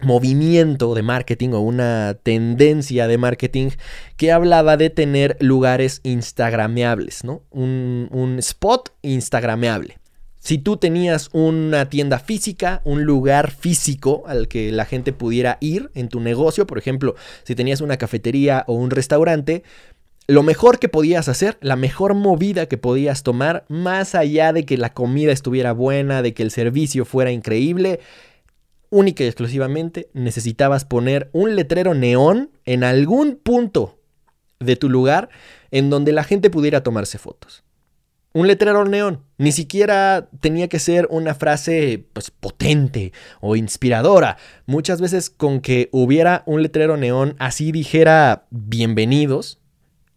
movimiento 0.00 0.94
de 0.94 1.02
marketing 1.02 1.50
o 1.50 1.60
una 1.60 2.16
tendencia 2.22 3.06
de 3.06 3.18
marketing 3.18 3.68
que 4.16 4.32
hablaba 4.32 4.78
de 4.78 4.88
tener 4.88 5.36
lugares 5.40 6.00
instagrameables, 6.04 7.22
¿no? 7.22 7.42
Un, 7.50 8.08
un 8.12 8.38
spot 8.38 8.94
instagrameable. 9.02 9.97
Si 10.38 10.58
tú 10.58 10.76
tenías 10.76 11.30
una 11.32 11.88
tienda 11.88 12.18
física, 12.18 12.80
un 12.84 13.04
lugar 13.04 13.50
físico 13.50 14.22
al 14.26 14.48
que 14.48 14.70
la 14.70 14.84
gente 14.84 15.12
pudiera 15.12 15.58
ir 15.60 15.90
en 15.94 16.08
tu 16.08 16.20
negocio, 16.20 16.66
por 16.66 16.78
ejemplo, 16.78 17.16
si 17.42 17.54
tenías 17.54 17.80
una 17.80 17.96
cafetería 17.96 18.64
o 18.68 18.74
un 18.74 18.90
restaurante, 18.90 19.64
lo 20.28 20.42
mejor 20.42 20.78
que 20.78 20.88
podías 20.88 21.28
hacer, 21.28 21.58
la 21.60 21.74
mejor 21.74 22.14
movida 22.14 22.66
que 22.66 22.78
podías 22.78 23.22
tomar, 23.22 23.64
más 23.68 24.14
allá 24.14 24.52
de 24.52 24.64
que 24.64 24.76
la 24.76 24.92
comida 24.92 25.32
estuviera 25.32 25.72
buena, 25.72 26.22
de 26.22 26.34
que 26.34 26.42
el 26.42 26.50
servicio 26.50 27.04
fuera 27.04 27.32
increíble, 27.32 28.00
única 28.90 29.24
y 29.24 29.26
exclusivamente 29.26 30.08
necesitabas 30.12 30.84
poner 30.84 31.30
un 31.32 31.56
letrero 31.56 31.94
neón 31.94 32.50
en 32.64 32.84
algún 32.84 33.36
punto 33.36 33.98
de 34.60 34.76
tu 34.76 34.88
lugar 34.88 35.28
en 35.70 35.90
donde 35.90 36.12
la 36.12 36.24
gente 36.24 36.50
pudiera 36.50 36.82
tomarse 36.82 37.18
fotos 37.18 37.64
un 38.32 38.46
letrero 38.46 38.84
neón. 38.84 39.24
Ni 39.38 39.52
siquiera 39.52 40.28
tenía 40.40 40.68
que 40.68 40.78
ser 40.78 41.06
una 41.10 41.34
frase 41.34 42.06
pues, 42.12 42.30
potente 42.30 43.12
o 43.40 43.56
inspiradora. 43.56 44.36
Muchas 44.66 45.00
veces 45.00 45.30
con 45.30 45.60
que 45.60 45.88
hubiera 45.92 46.42
un 46.46 46.62
letrero 46.62 46.96
neón 46.96 47.36
así 47.38 47.72
dijera 47.72 48.46
bienvenidos, 48.50 49.60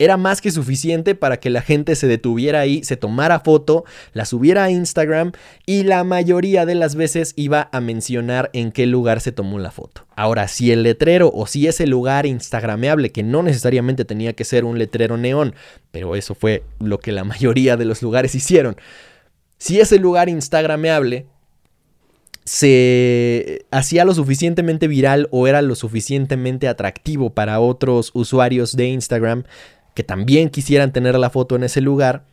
era 0.04 0.18
más 0.18 0.42
que 0.42 0.50
suficiente 0.50 1.14
para 1.14 1.40
que 1.40 1.52
la 1.52 1.62
gente 1.62 1.96
se 1.96 2.08
detuviera 2.08 2.60
ahí, 2.60 2.84
se 2.84 2.98
tomara 2.98 3.42
foto, 3.42 3.86
la 4.14 4.26
subiera 4.26 4.64
a 4.64 4.72
Instagram 4.72 5.32
y 5.68 5.84
la 5.84 6.04
mayoría 6.04 6.66
de 6.66 6.74
las 6.74 6.96
veces 6.96 7.34
iba 7.36 7.70
a 7.72 7.82
mencionar 7.82 8.50
en 8.54 8.72
qué 8.72 8.88
lugar 8.88 9.22
se 9.22 9.32
tomó 9.32 9.60
la 9.60 9.70
foto. 9.70 10.08
Ahora, 10.16 10.48
si 10.48 10.72
el 10.72 10.82
letrero 10.82 11.32
o 11.32 11.46
si 11.46 11.68
ese 11.68 11.86
lugar 11.86 12.26
instagrameable, 12.26 13.12
que 13.12 13.22
no 13.22 13.44
necesariamente 13.44 14.04
tenía 14.04 14.34
que 14.34 14.44
ser 14.44 14.66
un 14.66 14.80
letrero 14.80 15.18
neón, 15.18 15.54
pero 15.92 16.16
eso 16.16 16.34
fue 16.34 16.64
lo 16.80 16.98
que 16.98 17.12
la 17.12 17.24
mayoría 17.32 17.78
de 17.78 17.86
los 17.86 18.02
lugares 18.02 18.34
hicieron, 18.34 18.78
si 19.60 19.80
ese 19.80 20.00
lugar 20.00 20.30
instagrameable 20.30 21.28
se 22.44 23.66
hacía 23.70 24.04
lo 24.04 24.16
suficientemente 24.16 24.88
viral 24.88 25.28
o 25.30 25.48
era 25.48 25.62
lo 25.62 25.76
suficientemente 25.76 26.68
atractivo 26.68 27.30
para 27.30 27.60
otros 27.60 28.10
usuarios 28.16 28.76
de 28.76 28.88
Instagram, 28.88 29.44
que 29.94 30.04
también 30.04 30.50
quisieran 30.50 30.94
tener 30.94 31.18
la 31.18 31.30
foto 31.30 31.56
en 31.56 31.64
ese 31.64 31.82
lugar, 31.82 32.26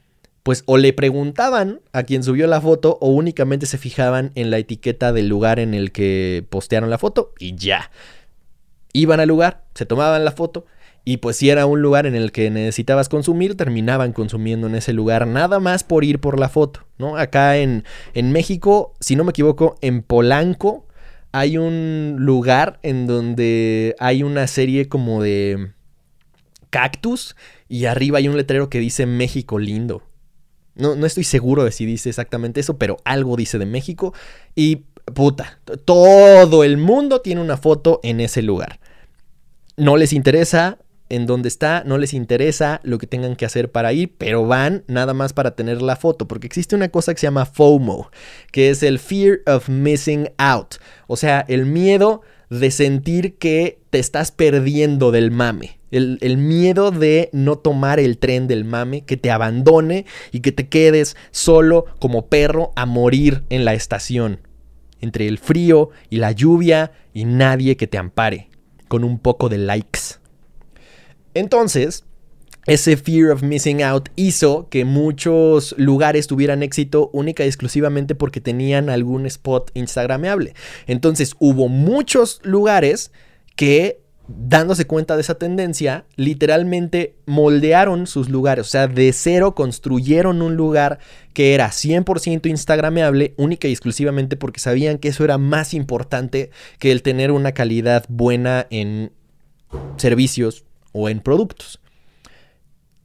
pues 0.43 0.63
o 0.67 0.79
le 0.79 0.93
preguntaban 0.93 1.81
a 1.93 2.05
quien 2.05 2.23
subió 2.23 2.47
la 2.47 2.61
foto 2.61 2.99
o 3.01 3.11
únicamente 3.11 3.67
se 3.67 3.79
fijaban 3.79 4.33
en 4.35 4.51
la 4.51 4.59
etiqueta 4.59 5.13
del 5.13 5.29
lugar 5.29 5.59
en 5.59 5.75
el 5.75 5.93
que 5.93 6.45
postearon 6.49 6.91
la 6.91 6.99
foto 6.99 7.33
y 7.39 7.55
ya. 7.57 7.91
Iban 8.93 9.21
al 9.21 9.29
lugar, 9.29 9.65
se 9.75 9.85
tomaban 9.85 10.25
la 10.25 10.33
foto 10.33 10.65
y 11.05 11.19
pues 11.19 11.37
si 11.37 11.51
era 11.51 11.67
un 11.67 11.83
lugar 11.83 12.07
en 12.07 12.15
el 12.15 12.33
que 12.33 12.51
necesitabas 12.51 13.09
consumir, 13.09 13.57
terminaban 13.57 14.13
consumiendo 14.13 14.67
en 14.67 14.75
ese 14.75 14.93
lugar 14.93 15.27
nada 15.27 15.61
más 15.61 15.85
por 15.85 16.05
ir 16.05 16.19
por 16.19 16.39
la 16.39 16.49
foto, 16.49 16.87
¿no? 16.99 17.17
Acá 17.17 17.57
en, 17.59 17.85
en 18.15 18.33
México, 18.33 18.95
si 19.01 19.17
no 19.17 19.25
me 19.25 19.31
equivoco, 19.31 19.77
en 19.81 20.03
Polanco 20.03 20.87
hay 21.33 21.59
un 21.59 22.17
lugar 22.19 22.79
en 22.83 23.07
donde 23.07 23.97
hay 23.99 24.23
una 24.23 24.47
serie 24.47 24.89
como 24.89 25.23
de 25.23 25.73
cactus 26.71 27.37
y 27.69 27.87
arriba 27.87 28.19
hay 28.19 28.29
un 28.29 28.37
letrero 28.37 28.69
que 28.71 28.81
dice 28.81 29.07
México 29.07 29.59
lindo. 29.59 30.03
No, 30.75 30.95
no 30.95 31.07
estoy 31.07 31.25
seguro 31.25 31.65
de 31.65 31.73
si 31.73 31.87
dice 31.87 32.09
exactamente 32.09 32.61
eso, 32.61 32.79
pero 32.79 32.99
algo 33.05 33.37
dice 33.37 33.59
de 33.59 33.67
México. 33.67 34.15
Y 34.55 34.85
puta, 35.15 35.61
todo 35.85 36.65
el 36.65 36.77
mundo 36.77 37.21
tiene 37.21 37.41
una 37.41 37.57
foto 37.57 38.01
en 38.03 38.21
ese 38.21 38.43
lugar. 38.43 38.81
No 39.77 39.97
les 39.97 40.13
interesa 40.13 40.79
en 41.09 41.27
dónde 41.27 41.49
está, 41.49 41.85
no 41.85 41.99
les 41.99 42.13
interesa 42.13 42.81
lo 42.83 42.99
que 42.99 43.07
tengan 43.07 43.37
que 43.37 43.47
hacer 43.47 43.71
para 43.71 43.93
ir, 43.93 44.15
pero 44.19 44.47
van 44.47 44.85
nada 44.89 45.15
más 45.15 45.33
para 45.33 45.53
tener 45.53 45.81
la 45.81 45.97
foto, 45.97 46.29
porque 46.29 46.47
existe 46.47 46.77
una 46.77 46.89
cosa 46.89 47.15
que 47.15 47.21
se 47.21 47.27
llama 47.27 47.47
FOMO, 47.47 48.11
que 48.53 48.71
es 48.71 48.83
el 48.83 48.99
Fear 48.99 49.41
of 49.47 49.69
Missing 49.69 50.31
Out, 50.37 50.77
o 51.07 51.17
sea, 51.17 51.45
el 51.49 51.67
miedo 51.67 52.23
de 52.51 52.71
sentir 52.71 53.37
que 53.39 53.81
te 53.91 53.99
estás 53.99 54.31
perdiendo 54.33 55.11
del 55.11 55.31
mame. 55.31 55.78
El, 55.91 56.37
miedo 56.39 56.91
de 56.91 57.31
no 57.33 57.57
tomar 57.57 57.99
el 57.99 58.19
tren 58.19 58.47
del 58.47 58.65
mame, 58.65 59.05
que 59.05 59.17
te 59.17 59.31
abandone 59.31 60.07
y 60.33 60.41
que 60.41 60.53
te 60.53 60.69
quedes 60.69 61.17
solo 61.31 61.87
como 61.99 62.27
perro 62.27 62.73
a 62.77 62.87
morir 62.87 63.45
en 63.49 63.65
la 63.65 63.75
estación. 63.75 64.41
Entre 65.01 65.29
el 65.29 65.39
frío 65.39 65.91
y 66.11 66.17
la 66.17 66.33
lluvia 66.33 66.93
y 67.15 67.25
nadie 67.25 67.77
que 67.77 67.87
te 67.87 67.99
ampare. 67.99 68.49
Con 68.89 69.05
un 69.05 69.19
poco 69.19 69.49
de 69.49 69.59
likes. 69.59 70.19
Entonces, 71.35 72.05
ese 72.69 72.99
fear 72.99 73.31
of 73.31 73.43
missing 73.43 73.83
out 73.83 74.11
hizo 74.15 74.69
que 74.69 74.85
muchos 74.85 75.75
lugares 75.79 76.27
tuvieran 76.27 76.63
éxito 76.63 77.09
única 77.15 77.43
y 77.43 77.47
exclusivamente 77.47 78.15
porque 78.15 78.43
tenían 78.43 78.91
algún 78.91 79.25
spot 79.25 79.71
instagrameable. 79.73 80.55
Entonces 80.87 81.35
hubo 81.39 81.69
muchos 81.69 82.41
lugares 82.45 83.11
que 83.57 84.03
dándose 84.29 84.87
cuenta 84.87 85.17
de 85.17 85.23
esa 85.23 85.37
tendencia, 85.37 86.05
literalmente 86.17 87.17
moldearon 87.27 88.07
sus 88.07 88.29
lugares, 88.29 88.67
o 88.67 88.71
sea, 88.71 88.87
de 88.87 89.13
cero 89.13 89.55
construyeron 89.55 90.43
un 90.43 90.55
lugar 90.55 90.99
que 91.33 91.55
era 91.55 91.69
100% 91.69 92.49
instagrameable, 92.49 93.35
única 93.37 93.69
y 93.69 93.73
exclusivamente 93.73 94.37
porque 94.37 94.61
sabían 94.61 94.99
que 94.99 95.09
eso 95.09 95.25
era 95.25 95.39
más 95.39 95.73
importante 95.75 96.51
que 96.79 96.93
el 96.93 97.03
tener 97.03 97.33
una 97.33 97.53
calidad 97.53 98.05
buena 98.09 98.67
en 98.71 99.13
servicios 99.97 100.65
o 100.93 101.09
en 101.09 101.21
productos. 101.21 101.81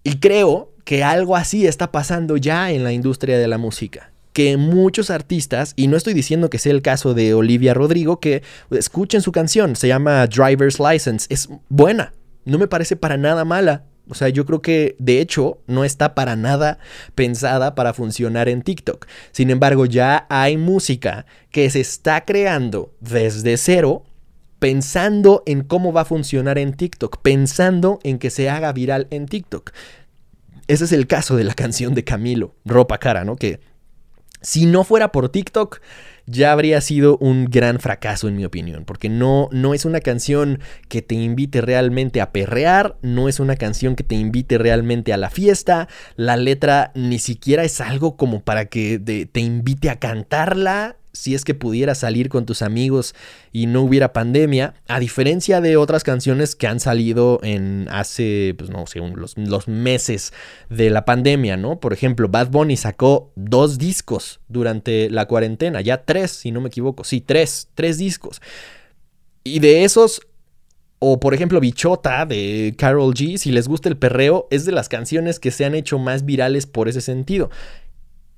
Y 0.03 0.19
creo 0.19 0.73
que 0.83 1.03
algo 1.03 1.35
así 1.37 1.65
está 1.65 1.91
pasando 1.91 2.35
ya 2.37 2.71
en 2.71 2.83
la 2.83 2.91
industria 2.91 3.37
de 3.37 3.47
la 3.47 3.57
música. 3.57 4.12
Que 4.33 4.57
muchos 4.57 5.09
artistas, 5.09 5.73
y 5.75 5.87
no 5.87 5.95
estoy 5.95 6.13
diciendo 6.13 6.49
que 6.49 6.59
sea 6.59 6.73
el 6.73 6.81
caso 6.81 7.13
de 7.13 7.33
Olivia 7.33 7.73
Rodrigo, 7.73 8.19
que 8.19 8.43
escuchen 8.71 9.21
su 9.21 9.31
canción, 9.31 9.75
se 9.75 9.87
llama 9.87 10.27
Driver's 10.27 10.79
License, 10.79 11.27
es 11.29 11.49
buena, 11.69 12.13
no 12.45 12.57
me 12.57 12.67
parece 12.67 12.95
para 12.95 13.17
nada 13.17 13.45
mala. 13.45 13.85
O 14.09 14.15
sea, 14.15 14.27
yo 14.27 14.45
creo 14.45 14.61
que 14.61 14.97
de 14.99 15.21
hecho 15.21 15.59
no 15.65 15.85
está 15.85 16.13
para 16.13 16.35
nada 16.35 16.77
pensada 17.15 17.73
para 17.73 17.93
funcionar 17.93 18.49
en 18.49 18.61
TikTok. 18.61 19.07
Sin 19.31 19.49
embargo, 19.49 19.85
ya 19.85 20.27
hay 20.29 20.57
música 20.57 21.25
que 21.51 21.69
se 21.69 21.79
está 21.79 22.25
creando 22.25 22.93
desde 22.99 23.55
cero 23.55 24.03
pensando 24.59 25.43
en 25.45 25.63
cómo 25.63 25.91
va 25.91 26.01
a 26.01 26.05
funcionar 26.05 26.57
en 26.57 26.73
TikTok, 26.73 27.21
pensando 27.21 27.99
en 28.03 28.17
que 28.17 28.29
se 28.29 28.49
haga 28.49 28.71
viral 28.71 29.07
en 29.09 29.25
TikTok. 29.25 29.71
Ese 30.67 30.85
es 30.85 30.93
el 30.93 31.07
caso 31.07 31.35
de 31.35 31.43
la 31.43 31.53
canción 31.53 31.93
de 31.93 32.05
Camilo, 32.05 32.55
Ropa 32.63 32.97
Cara, 32.97 33.25
¿no? 33.25 33.35
Que 33.35 33.59
Si 34.43 34.65
no 34.65 34.83
fuera 34.83 35.11
por 35.11 35.29
TikTok, 35.29 35.79
ya 36.25 36.51
habría 36.51 36.79
sido 36.81 37.17
un 37.17 37.45
gran 37.45 37.79
fracaso 37.79 38.27
en 38.27 38.35
mi 38.35 38.45
opinión, 38.45 38.85
porque 38.85 39.09
no, 39.09 39.49
no 39.51 39.73
es 39.73 39.85
una 39.85 39.99
canción 39.99 40.59
que 40.87 41.01
te 41.01 41.15
invite 41.15 41.61
realmente 41.61 42.21
a 42.21 42.31
perrear, 42.31 42.97
no 43.01 43.27
es 43.27 43.39
una 43.39 43.55
canción 43.55 43.95
que 43.95 44.03
te 44.03 44.15
invite 44.15 44.57
realmente 44.57 45.13
a 45.13 45.17
la 45.17 45.29
fiesta, 45.29 45.87
la 46.15 46.37
letra 46.37 46.91
ni 46.95 47.19
siquiera 47.19 47.63
es 47.63 47.81
algo 47.81 48.15
como 48.15 48.41
para 48.41 48.65
que 48.65 48.99
te, 48.99 49.25
te 49.25 49.39
invite 49.39 49.89
a 49.89 49.99
cantarla, 49.99 50.97
si 51.13 51.35
es 51.35 51.45
que 51.45 51.53
pudiera 51.53 51.93
salir 51.95 52.27
con 52.27 52.45
tus 52.45 52.63
amigos 52.63 53.13
y 53.51 53.67
no 53.67 53.81
hubiera 53.81 54.13
pandemia, 54.13 54.73
a 54.87 54.99
diferencia 54.99 55.61
de 55.61 55.77
otras 55.77 56.03
canciones 56.03 56.55
que 56.55 56.67
han 56.67 56.79
salido 56.79 57.39
en 57.43 57.87
hace, 57.91 58.55
pues 58.57 58.71
no 58.71 58.85
sé, 58.87 58.99
los, 58.99 59.37
los, 59.37 59.67
meses 59.67 60.33
de 60.69 60.89
la 60.89 61.05
pandemia, 61.05 61.55
¿no? 61.55 61.79
Por 61.79 61.93
ejemplo, 61.93 62.27
Bad 62.27 62.49
Bunny 62.49 62.75
sacó 62.75 63.31
dos 63.35 63.77
discos 63.77 64.39
durante 64.47 65.09
la 65.09 65.27
cuarentena, 65.27 65.81
ya 65.81 66.03
tres, 66.03 66.31
si 66.31 66.51
no 66.51 66.61
me 66.61 66.69
equivoco, 66.69 67.03
sí, 67.03 67.21
tres, 67.21 67.69
tres 67.75 67.99
discos. 67.99 68.41
Y 69.43 69.59
de 69.59 69.83
esos 69.83 70.21
o 71.05 71.19
por 71.19 71.33
ejemplo 71.33 71.59
Bichota 71.59 72.25
de 72.25 72.75
Carol 72.77 73.13
G, 73.13 73.35
si 73.35 73.51
les 73.51 73.67
gusta 73.67 73.89
el 73.89 73.97
perreo, 73.97 74.47
es 74.51 74.63
de 74.65 74.71
las 74.71 74.87
canciones 74.87 75.37
que 75.37 75.51
se 75.51 75.65
han 75.65 75.75
hecho 75.75 75.99
más 75.99 76.23
virales 76.23 76.65
por 76.65 76.87
ese 76.87 77.01
sentido. 77.01 77.49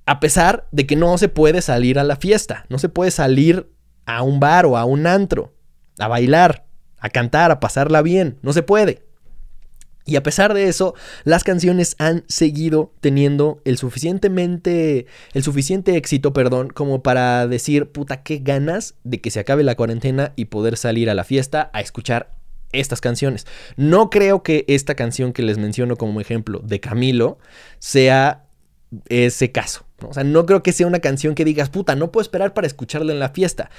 A 0.05 0.19
pesar 0.19 0.67
de 0.71 0.85
que 0.85 0.95
no 0.95 1.17
se 1.17 1.29
puede 1.29 1.61
salir 1.61 1.97
a 1.97 2.03
la 2.03 2.15
fiesta, 2.15 2.65
no 2.69 2.77
se 2.77 2.89
puede 2.89 3.11
salir 3.11 3.71
a 4.05 4.21
un 4.21 4.39
bar 4.39 4.65
o 4.65 4.77
a 4.77 4.85
un 4.85 5.07
antro, 5.07 5.53
a 5.99 6.07
bailar, 6.07 6.65
a 6.99 7.09
cantar, 7.09 7.51
a 7.51 7.59
pasarla 7.59 8.01
bien, 8.01 8.37
no 8.41 8.53
se 8.53 8.63
puede. 8.63 9.03
Y 10.07 10.17
a 10.17 10.23
pesar 10.23 10.53
de 10.53 10.67
eso, 10.67 10.93
las 11.23 11.43
canciones 11.43 11.95
han 11.97 12.23
seguido 12.27 12.93
teniendo 13.01 13.61
el 13.65 13.79
suficientemente 13.79 15.07
el 15.33 15.43
suficiente 15.43 15.97
éxito, 15.97 16.31
perdón, 16.31 16.69
como 16.69 17.01
para 17.01 17.47
decir, 17.47 17.91
puta, 17.91 18.21
qué 18.21 18.37
ganas 18.37 18.93
de 19.03 19.19
que 19.19 19.31
se 19.31 19.39
acabe 19.39 19.63
la 19.63 19.75
cuarentena 19.75 20.33
y 20.35 20.45
poder 20.45 20.77
salir 20.77 21.09
a 21.09 21.15
la 21.15 21.23
fiesta 21.23 21.71
a 21.73 21.81
escuchar 21.81 22.35
estas 22.71 23.01
canciones. 23.01 23.47
No 23.77 24.11
creo 24.11 24.43
que 24.43 24.65
esta 24.67 24.93
canción 24.93 25.33
que 25.33 25.41
les 25.41 25.57
menciono 25.57 25.95
como 25.95 26.21
ejemplo 26.21 26.59
de 26.59 26.79
Camilo 26.79 27.39
sea 27.79 28.44
ese 29.09 29.51
caso. 29.51 29.85
¿no? 30.01 30.09
O 30.09 30.13
sea, 30.13 30.23
no 30.23 30.45
creo 30.45 30.63
que 30.63 30.71
sea 30.71 30.87
una 30.87 30.99
canción 30.99 31.35
que 31.35 31.45
digas, 31.45 31.69
puta, 31.69 31.95
no 31.95 32.11
puedo 32.11 32.21
esperar 32.21 32.53
para 32.53 32.67
escucharla 32.67 33.11
en 33.11 33.19
la 33.19 33.29
fiesta. 33.29 33.69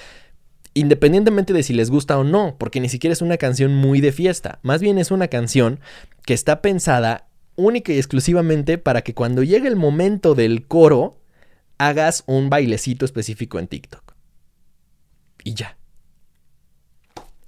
Independientemente 0.75 1.52
de 1.52 1.62
si 1.62 1.73
les 1.73 1.90
gusta 1.90 2.18
o 2.18 2.25
no, 2.25 2.56
porque 2.58 2.80
ni 2.80 2.88
siquiera 2.88 3.12
es 3.12 3.23
una 3.23 3.38
canción 3.38 3.75
muy 3.75 4.00
de 4.00 4.12
fiesta. 4.12 4.58
Más 4.62 4.80
bien 4.80 4.99
es 4.99 5.11
una 5.11 5.28
canción 5.28 5.80
que 6.25 6.35
está 6.35 6.61
pensada 6.61 7.28
única 7.56 7.92
y 7.92 7.96
exclusivamente 7.96 8.78
para 8.78 9.02
que 9.02 9.14
cuando 9.14 9.42
llegue 9.42 9.68
el 9.68 9.76
momento 9.76 10.35
del 10.35 10.66
coro, 10.66 11.18
hagas 11.78 12.25
un 12.26 12.50
bailecito 12.50 13.04
específico 13.04 13.58
en 13.58 13.68
TikTok. 13.68 14.14
Y 15.44 15.54
ya. 15.54 15.76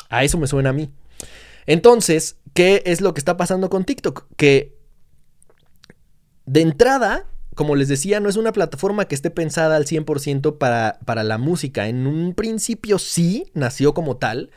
A 0.08 0.24
eso 0.24 0.38
me 0.38 0.46
suena 0.46 0.70
a 0.70 0.72
mí. 0.72 0.90
Entonces, 1.66 2.38
¿qué 2.54 2.82
es 2.86 3.00
lo 3.00 3.12
que 3.12 3.20
está 3.20 3.36
pasando 3.36 3.68
con 3.68 3.84
TikTok? 3.84 4.26
Que 4.36 4.78
de 6.46 6.62
entrada 6.62 7.26
como 7.58 7.74
les 7.74 7.88
decía, 7.88 8.20
no 8.20 8.28
es 8.28 8.36
una 8.36 8.52
plataforma 8.52 9.06
que 9.06 9.16
esté 9.16 9.32
pensada 9.32 9.74
al 9.74 9.84
100% 9.84 10.58
para, 10.58 11.00
para 11.04 11.24
la 11.24 11.38
música. 11.38 11.88
En 11.88 12.06
un 12.06 12.32
principio 12.32 13.00
sí 13.00 13.50
nació 13.52 13.94
como 13.94 14.16
tal, 14.16 14.52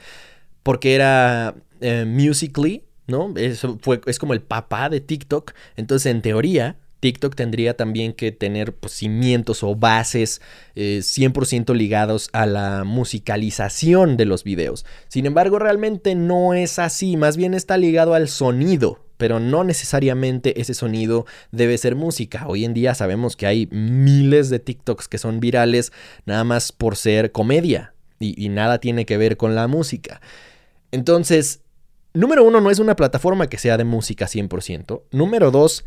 porque 0.61 0.93
era 0.93 1.55
eh, 1.79 2.05
Musically, 2.05 2.83
¿no? 3.07 3.33
Eso 3.37 3.79
fue, 3.81 4.01
es 4.05 4.19
como 4.19 4.33
el 4.33 4.43
papá 4.43 4.87
de 4.87 5.01
TikTok. 5.01 5.53
Entonces, 5.77 6.11
en 6.11 6.21
teoría, 6.21 6.77
TikTok 6.99 7.33
tendría 7.33 7.75
también 7.75 8.13
que 8.13 8.31
tener 8.31 8.75
pues, 8.75 8.93
cimientos 8.93 9.63
o 9.63 9.75
bases 9.75 10.39
100% 10.75 11.71
eh, 11.71 11.75
ligados 11.75 12.29
a 12.33 12.45
la 12.45 12.83
musicalización 12.83 14.15
de 14.15 14.25
los 14.25 14.43
videos. 14.43 14.85
Sin 15.07 15.25
embargo, 15.25 15.57
realmente 15.57 16.13
no 16.13 16.53
es 16.53 16.77
así, 16.77 17.17
más 17.17 17.35
bien 17.35 17.55
está 17.55 17.77
ligado 17.77 18.13
al 18.13 18.29
sonido 18.29 18.99
pero 19.21 19.39
no 19.39 19.63
necesariamente 19.63 20.59
ese 20.59 20.73
sonido 20.73 21.27
debe 21.51 21.77
ser 21.77 21.95
música. 21.95 22.47
Hoy 22.47 22.65
en 22.65 22.73
día 22.73 22.95
sabemos 22.95 23.35
que 23.35 23.45
hay 23.45 23.67
miles 23.67 24.49
de 24.49 24.57
TikToks 24.57 25.07
que 25.07 25.19
son 25.19 25.39
virales 25.39 25.93
nada 26.25 26.43
más 26.43 26.71
por 26.71 26.95
ser 26.95 27.31
comedia 27.31 27.93
y, 28.17 28.49
nada 28.49 28.79
tiene 28.79 29.05
que 29.05 29.17
ver 29.17 29.37
con 29.37 29.53
la 29.53 29.67
música. 29.67 30.21
Entonces, 30.89 31.61
número 32.15 32.43
uno, 32.43 32.61
no 32.61 32.71
es 32.71 32.79
una 32.79 32.95
plataforma 32.95 33.45
que 33.45 33.59
sea 33.59 33.77
de 33.77 33.83
música 33.83 34.25
100%. 34.25 35.03
Número 35.11 35.51
dos, 35.51 35.85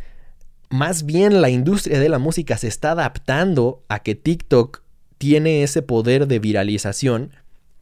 más 0.71 1.05
bien 1.05 1.41
la 1.41 1.51
industria 1.51 1.99
de 1.99 2.09
la 2.09 2.21
música 2.21 2.57
se 2.57 2.69
está 2.69 2.93
adaptando 2.93 3.83
a 3.89 4.05
que 4.05 4.15
TikTok 4.15 4.83
tiene 5.19 5.65
ese 5.65 5.83
poder 5.83 6.29
de 6.29 6.39
viralización 6.39 7.33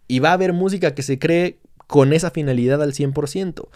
y 0.09 0.21
va 0.21 0.31
a 0.31 0.33
haber 0.33 0.55
música 0.55 0.95
que 0.95 1.03
se 1.03 1.19
cree 1.19 1.59
con 1.87 2.15
esa 2.15 2.31
finalidad 2.31 2.83
al 2.83 2.95
100%. 2.95 3.69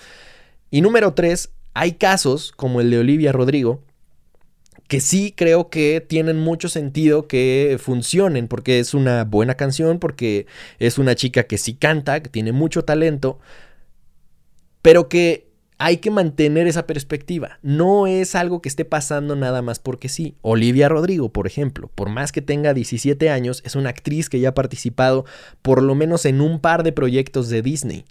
Y 0.71 0.81
número 0.81 1.15
tres, 1.15 1.51
hay 1.77 1.93
casos, 1.93 2.53
como 2.57 2.81
el 2.81 2.91
de 2.91 2.99
Olivia 2.99 3.33
Rodrigo, 3.33 3.83
que 4.89 5.01
sí 5.01 5.35
creo 5.37 5.69
que 5.69 6.01
tienen 6.01 6.39
mucho 6.39 6.71
sentido 6.71 7.29
que 7.29 7.77
funcionen, 7.79 8.49
porque 8.49 8.79
es 8.79 8.95
una 8.95 9.25
buena 9.25 9.57
canción, 9.57 9.99
porque 9.99 10.47
es 10.79 10.97
una 10.97 11.15
chica 11.15 11.43
que 11.43 11.59
sí 11.59 11.75
canta, 11.75 12.23
que 12.23 12.31
tiene 12.31 12.53
mucho 12.53 12.83
talento, 12.85 13.39
pero 14.81 15.11
que 15.11 15.51
hay 15.77 15.99
que 15.99 16.11
mantener 16.11 16.67
esa 16.67 16.87
perspectiva. 16.87 17.59
No 17.61 18.07
es 18.07 18.35
algo 18.35 18.63
que 18.63 18.71
esté 18.71 18.87
pasando 18.87 19.37
nada 19.37 19.61
más 19.61 19.79
porque 19.79 20.09
sí. 20.09 20.35
Olivia 20.41 20.89
Rodrigo, 20.89 21.31
por 21.31 21.47
ejemplo, 21.47 21.91
por 21.95 22.09
más 22.09 22.33
que 22.33 22.41
tenga 22.41 22.73
17 22.73 23.29
años, 23.29 23.61
es 23.67 23.77
una 23.77 23.91
actriz 23.91 24.31
que 24.31 24.41
ya 24.41 24.49
ha 24.51 24.55
participado 24.55 25.27
por 25.61 25.83
lo 25.83 25.95
menos 25.95 26.25
en 26.25 26.41
un 26.41 26.59
par 26.59 26.85
de 26.85 26.93
proyectos 26.93 27.51
de 27.51 27.61
Disney. 27.61 28.07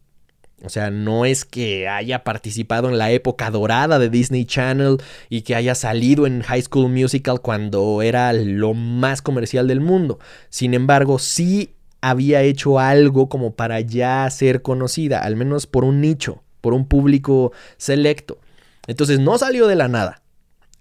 O 0.64 0.70
sea, 0.70 0.90
no 0.90 1.26
es 1.26 1.44
que 1.44 1.88
haya 1.88 2.24
participado 2.24 2.88
en 2.90 2.98
la 2.98 3.12
época 3.12 3.52
dorada 3.52 4.00
de 4.00 4.10
Disney 4.10 4.46
Channel 4.46 4.98
y 5.30 5.42
que 5.42 5.56
haya 5.56 5.76
salido 5.76 6.26
en 6.26 6.42
High 6.42 6.64
School 6.64 6.90
Musical 6.90 7.42
cuando 7.42 8.02
era 8.02 8.32
lo 8.32 8.74
más 8.74 9.22
comercial 9.22 9.68
del 9.68 9.82
mundo. 9.82 10.18
Sin 10.50 10.74
embargo, 10.74 11.20
sí 11.20 11.76
había 12.02 12.42
hecho 12.42 12.80
algo 12.80 13.28
como 13.30 13.56
para 13.56 13.82
ya 13.82 14.30
ser 14.30 14.62
conocida, 14.62 15.20
al 15.20 15.36
menos 15.36 15.68
por 15.68 15.84
un 15.84 16.02
nicho, 16.02 16.42
por 16.62 16.74
un 16.74 16.88
público 16.88 17.52
selecto. 17.78 18.40
Entonces 18.88 19.20
no 19.20 19.38
salió 19.38 19.68
de 19.68 19.76
la 19.76 19.88
nada. 19.88 20.22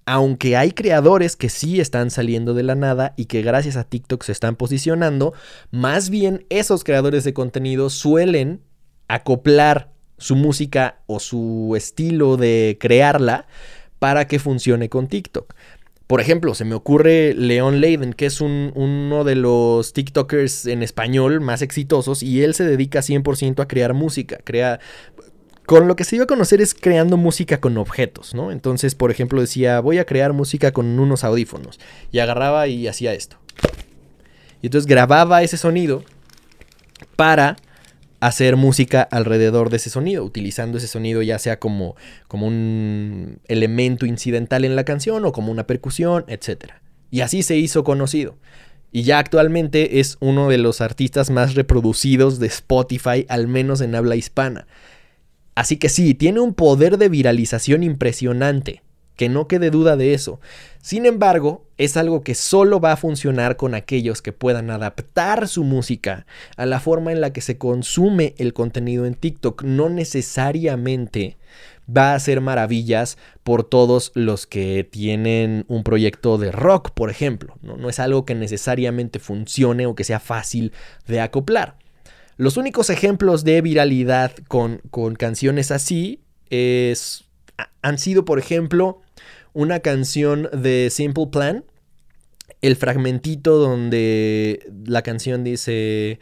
Aunque 0.06 0.56
hay 0.56 0.72
creadores 0.72 1.34
que 1.34 1.48
sí 1.48 1.80
están 1.80 2.10
saliendo 2.10 2.52
de 2.52 2.62
la 2.62 2.74
nada 2.74 3.14
y 3.16 3.24
que 3.24 3.40
gracias 3.40 3.76
a 3.76 3.84
TikTok 3.84 4.22
se 4.22 4.32
están 4.32 4.54
posicionando, 4.54 5.32
más 5.70 6.10
bien 6.10 6.44
esos 6.50 6.84
creadores 6.84 7.24
de 7.24 7.32
contenido 7.32 7.88
suelen 7.88 8.60
acoplar 9.08 9.90
su 10.18 10.36
música 10.36 11.00
o 11.06 11.20
su 11.20 11.74
estilo 11.76 12.36
de 12.36 12.78
crearla 12.80 13.46
para 13.98 14.26
que 14.26 14.38
funcione 14.38 14.88
con 14.88 15.08
TikTok. 15.08 15.54
Por 16.06 16.20
ejemplo, 16.20 16.54
se 16.54 16.66
me 16.66 16.74
ocurre 16.74 17.34
Leon 17.34 17.80
Leiden, 17.80 18.12
que 18.12 18.26
es 18.26 18.40
uno 18.40 19.24
de 19.24 19.34
los 19.36 19.94
TikTokers 19.94 20.66
en 20.66 20.82
español 20.82 21.40
más 21.40 21.62
exitosos 21.62 22.22
y 22.22 22.42
él 22.42 22.54
se 22.54 22.64
dedica 22.64 23.00
100% 23.00 23.60
a 23.60 23.68
crear 23.68 23.94
música. 23.94 24.38
Crea, 24.44 24.80
con 25.64 25.88
lo 25.88 25.96
que 25.96 26.04
se 26.04 26.16
dio 26.16 26.24
a 26.24 26.26
conocer 26.26 26.60
es 26.60 26.74
creando 26.74 27.16
música 27.16 27.58
con 27.58 27.78
objetos, 27.78 28.34
¿no? 28.34 28.52
Entonces, 28.52 28.94
por 28.94 29.10
ejemplo, 29.10 29.40
decía, 29.40 29.80
voy 29.80 29.96
a 29.96 30.04
crear 30.04 30.34
música 30.34 30.72
con 30.72 30.98
unos 30.98 31.24
audífonos. 31.24 31.80
Y 32.12 32.18
agarraba 32.18 32.68
y 32.68 32.86
hacía 32.86 33.14
esto. 33.14 33.38
Y 34.60 34.66
entonces 34.66 34.86
grababa 34.86 35.42
ese 35.42 35.56
sonido 35.56 36.04
para 37.16 37.56
hacer 38.26 38.56
música 38.56 39.02
alrededor 39.02 39.68
de 39.68 39.76
ese 39.76 39.90
sonido, 39.90 40.24
utilizando 40.24 40.78
ese 40.78 40.88
sonido 40.88 41.20
ya 41.20 41.38
sea 41.38 41.58
como, 41.58 41.94
como 42.26 42.46
un 42.46 43.38
elemento 43.48 44.06
incidental 44.06 44.64
en 44.64 44.76
la 44.76 44.84
canción 44.84 45.26
o 45.26 45.32
como 45.32 45.52
una 45.52 45.66
percusión, 45.66 46.24
etc. 46.28 46.72
Y 47.10 47.20
así 47.20 47.42
se 47.42 47.56
hizo 47.56 47.84
conocido. 47.84 48.38
Y 48.90 49.02
ya 49.02 49.18
actualmente 49.18 50.00
es 50.00 50.16
uno 50.20 50.48
de 50.48 50.56
los 50.56 50.80
artistas 50.80 51.28
más 51.28 51.54
reproducidos 51.54 52.38
de 52.38 52.46
Spotify, 52.46 53.26
al 53.28 53.46
menos 53.46 53.82
en 53.82 53.94
habla 53.94 54.16
hispana. 54.16 54.66
Así 55.54 55.76
que 55.76 55.90
sí, 55.90 56.14
tiene 56.14 56.40
un 56.40 56.54
poder 56.54 56.96
de 56.96 57.10
viralización 57.10 57.82
impresionante 57.82 58.82
que 59.16 59.29
no 59.29 59.48
quede 59.48 59.70
duda 59.70 59.96
de 59.96 60.14
eso. 60.14 60.40
Sin 60.83 61.07
embargo, 61.07 61.64
es 61.79 61.96
algo 61.96 62.22
que 62.22 62.35
solo 62.35 62.81
va 62.81 62.92
a 62.92 62.96
funcionar 62.96 63.57
con 63.57 63.74
aquellos 63.74 64.22
que 64.22 64.33
puedan 64.33 64.70
adaptar 64.70 65.48
su 65.48 65.64
música 65.64 66.27
a 66.57 66.66
la 66.66 66.81
forma 66.81 67.12
en 67.12 67.20
la 67.20 67.33
que 67.33 67.40
se 67.40 67.57
consume 67.59 68.35
el 68.38 68.53
contenido 68.53 69.07
en 69.07 69.14
TikTok. 69.14 69.62
No 69.62 69.88
necesariamente 69.88 71.37
va 71.88 72.12
a 72.12 72.14
hacer 72.16 72.40
maravillas 72.40 73.18
por 73.42 73.64
todos 73.64 74.12
los 74.14 74.46
que 74.46 74.85
tienen 74.85 75.64
un 75.68 75.85
proyecto 75.85 76.38
de 76.38 76.53
rock, 76.53 76.90
por 76.90 77.11
ejemplo. 77.11 77.57
No, 77.62 77.77
no 77.77 77.88
es 77.88 77.98
algo 77.98 78.24
que 78.24 78.35
necesariamente 78.35 79.18
funcione 79.18 79.87
o 79.87 79.94
que 79.94 80.05
sea 80.05 80.20
fácil 80.20 80.72
de 81.07 81.20
acoplar. 81.20 81.77
Los 82.37 82.57
únicos 82.57 82.90
ejemplos 82.90 83.44
de 83.44 83.61
viralidad 83.61 84.33
con, 84.48 84.81
con 84.90 85.14
canciones 85.14 85.70
así 85.70 86.20
es, 86.50 87.23
han 87.82 87.98
sido, 87.98 88.24
por 88.24 88.38
ejemplo, 88.38 89.00
una 89.52 89.80
canción 89.80 90.48
de 90.52 90.88
Simple 90.90 91.26
Plan 91.30 91.64
el 92.64 92.76
fragmentito 92.76 93.58
donde 93.58 94.72
la 94.86 95.02
canción 95.02 95.44
dice 95.44 96.18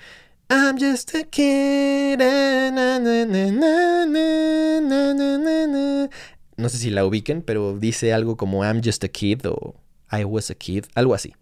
I'm 0.50 0.76
just 0.76 1.14
a 1.14 1.22
kid. 1.22 2.18
No 6.56 6.68
sé 6.68 6.78
si 6.78 6.90
la 6.90 7.06
ubiquen, 7.06 7.42
pero 7.42 7.78
dice 7.78 8.12
algo 8.12 8.36
como 8.36 8.64
I'm 8.64 8.82
just 8.84 9.04
a 9.04 9.08
kid 9.08 9.46
o 9.46 9.76
I 10.10 10.24
was 10.24 10.50
a 10.50 10.54
kid, 10.54 10.84
algo 10.94 11.14
así. 11.14 11.32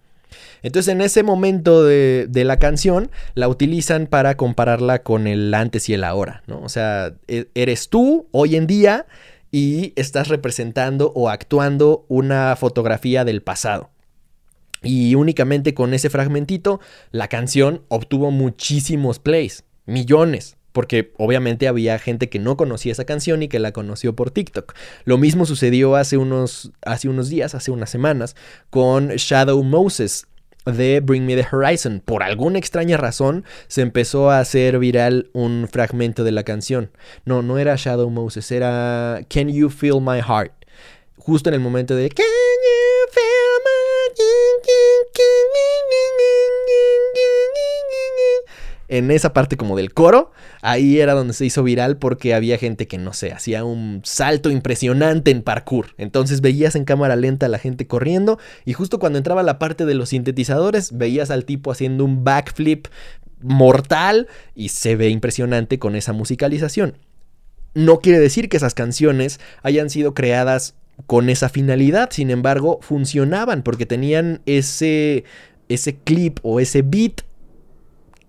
Entonces 0.62 0.92
en 0.92 1.00
ese 1.00 1.22
momento 1.22 1.83
de, 1.83 2.29
la 2.31 2.59
canción 2.59 3.11
la 3.35 3.48
utilizan 3.48 4.07
para 4.07 4.37
compararla 4.37 5.03
con 5.03 5.26
el 5.26 5.53
antes 5.55 5.88
y 5.88 5.94
el 5.94 6.05
ahora, 6.05 6.42
¿no? 6.46 6.61
O 6.61 6.68
sea, 6.68 7.14
e, 7.26 7.48
eres 7.55 7.88
tú 7.88 8.29
hoy 8.33 8.55
en 8.57 8.66
día 8.66 9.07
y 9.51 9.93
estás 9.97 10.29
representando 10.29 11.13
o 11.15 11.29
actuando 11.29 12.05
una 12.09 12.55
fotografía 12.57 13.25
del 13.25 13.43
pasado. 13.43 13.91
Y 14.83 15.15
únicamente 15.15 15.75
con 15.75 15.93
ese 15.93 16.09
fragmentito 16.11 16.81
la 17.11 17.29
canción 17.29 17.83
obtuvo 17.89 18.31
muchísimos 18.31 19.19
plays, 19.19 19.65
millones 19.87 20.57
porque 20.73 21.13
obviamente 21.17 21.69
había 21.69 21.99
gente 21.99 22.29
que 22.29 22.39
no 22.39 22.57
conocía 22.57 22.93
esa 22.93 23.05
canción 23.05 23.43
y 23.43 23.49
que 23.49 23.59
la 23.59 23.73
conoció 23.73 24.15
por 24.15 24.31
TikTok. 24.31 24.75
Lo 25.05 25.19
mismo 25.19 25.47
sucedió 25.47 25.97
hace 25.97 26.17
unos, 26.17 26.73
hace 26.83 27.09
unos 27.09 27.29
días, 27.29 27.55
hace 27.55 27.71
unas 27.71 27.91
semanas, 27.91 28.37
con 28.71 29.09
Shadow 29.09 29.63
Moses 29.63 30.27
de 30.66 31.01
Bring 31.01 31.27
Me 31.27 31.37
the 31.37 31.46
Horizon. 31.51 32.03
Por 32.05 32.23
alguna 32.23 32.59
extraña 32.59 32.96
razón 32.96 33.44
se 33.68 33.83
empezó 33.83 34.31
a 34.31 34.40
hacer 34.40 34.79
viral 34.79 35.31
un 35.33 35.68
fragmento 35.70 36.25
de 36.25 36.33
la 36.33 36.42
canción. 36.42 36.90
No, 37.25 37.42
no 37.42 37.59
era 37.59 37.77
Shadow 37.77 38.11
Moses, 38.11 38.51
era 38.51 39.20
Can 39.29 39.49
You 39.49 39.70
Feel 39.70 40.01
My 40.01 40.20
Heart. 40.20 40.53
Justo 41.16 41.51
en 41.51 41.55
el 41.55 41.61
momento 41.61 41.94
de 41.94 42.09
Can 42.09 42.25
You 42.27 43.12
Feel 43.12 43.61
My 43.64 43.81
en 48.90 49.12
esa 49.12 49.33
parte 49.33 49.57
como 49.57 49.76
del 49.76 49.94
coro, 49.94 50.33
ahí 50.62 50.98
era 50.98 51.14
donde 51.14 51.33
se 51.33 51.46
hizo 51.46 51.62
viral 51.62 51.96
porque 51.96 52.35
había 52.35 52.59
gente 52.59 52.88
que, 52.88 52.98
no 52.98 53.12
sé, 53.12 53.33
hacía 53.33 53.62
un 53.62 54.03
salto 54.05 54.50
impresionante 54.50 55.31
en 55.31 55.42
parkour. 55.42 55.94
Entonces 55.96 56.40
veías 56.40 56.74
en 56.74 56.85
cámara 56.85 57.14
lenta 57.14 57.46
a 57.46 57.48
la 57.48 57.61
gente 57.61 57.87
corriendo 57.87 58.40
y 58.64 58.72
justo 58.72 58.98
cuando 58.98 59.18
entraba 59.18 59.44
la 59.44 59.61
parte 59.61 59.87
de 59.87 59.94
los 59.94 60.09
sintetizadores, 60.09 60.98
veías 60.98 61.31
al 61.31 61.44
tipo 61.44 61.70
haciendo 61.70 62.05
un 62.05 62.24
backflip 62.24 62.88
mortal 63.40 64.26
y 64.57 64.70
se 64.70 64.96
ve 64.96 65.09
impresionante 65.09 65.79
con 65.79 65.94
esa 65.94 66.12
musicalización. 66.12 66.98
No 67.74 68.00
quiere 68.00 68.18
decir 68.18 68.48
que 68.48 68.57
esas 68.57 68.74
canciones 68.74 69.38
hayan 69.62 69.88
sido 69.88 70.14
creadas 70.14 70.74
con 71.07 71.31
esa 71.31 71.48
finalidad, 71.48 72.11
sin 72.11 72.31
embargo, 72.31 72.81
funcionaban 72.83 73.62
porque 73.62 73.87
tenían 73.87 74.42
ese 74.46 75.24
ese 75.68 75.94
clip 75.94 76.40
o 76.42 76.59
ese 76.59 76.83
beat 76.83 77.22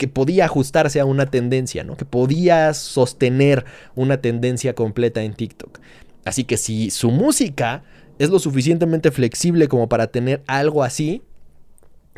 que 0.01 0.07
podía 0.07 0.45
ajustarse 0.45 0.99
a 0.99 1.05
una 1.05 1.27
tendencia, 1.27 1.83
¿no? 1.83 1.95
Que 1.95 2.05
podía 2.05 2.73
sostener 2.73 3.65
una 3.93 4.19
tendencia 4.19 4.73
completa 4.73 5.21
en 5.21 5.35
TikTok. 5.35 5.77
Así 6.25 6.43
que 6.43 6.57
si 6.57 6.89
su 6.89 7.11
música 7.11 7.83
es 8.17 8.31
lo 8.31 8.39
suficientemente 8.39 9.11
flexible 9.11 9.67
como 9.67 9.89
para 9.89 10.07
tener 10.07 10.41
algo 10.47 10.83
así, 10.83 11.21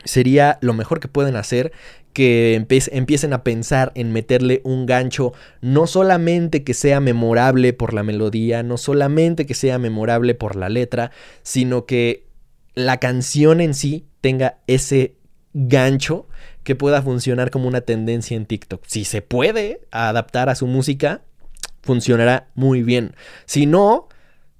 sería 0.06 0.60
lo 0.62 0.74
mejor 0.74 1.02
que 1.02 1.10
pueden 1.10 1.36
hacer 1.36 1.74
que 2.14 2.54
empiecen 2.54 3.34
a 3.34 3.44
pensar 3.44 3.92
en 3.96 4.14
meterle 4.14 4.62
un 4.64 4.86
gancho, 4.86 5.34
no 5.60 5.86
solamente 5.86 6.64
que 6.64 6.74
sea 6.74 7.02
memorable 7.02 7.74
por 7.74 7.94
la 7.94 8.04
melodía, 8.04 8.64
no 8.64 8.78
solamente 8.78 9.46
que 9.46 9.56
sea 9.56 9.78
memorable 9.78 10.36
por 10.36 10.56
la 10.56 10.70
letra, 10.70 11.12
sino 11.42 11.86
que 11.86 12.28
la 12.76 13.02
canción 13.02 13.60
en 13.60 13.74
sí 13.74 14.06
tenga 14.22 14.60
ese 14.68 15.18
gancho 15.54 16.28
que 16.64 16.76
pueda 16.76 17.02
funcionar 17.02 17.52
como 17.52 17.68
una 17.68 17.82
tendencia 17.82 18.36
en 18.38 18.46
TikTok. 18.46 18.84
Si 18.88 19.06
se 19.06 19.22
puede 19.22 19.82
adaptar 19.92 20.50
a 20.50 20.56
su 20.56 20.68
música, 20.68 21.22
funcionará 21.82 22.48
muy 22.56 22.84
bien. 22.84 23.16
Si 23.46 23.66
no, 23.66 24.08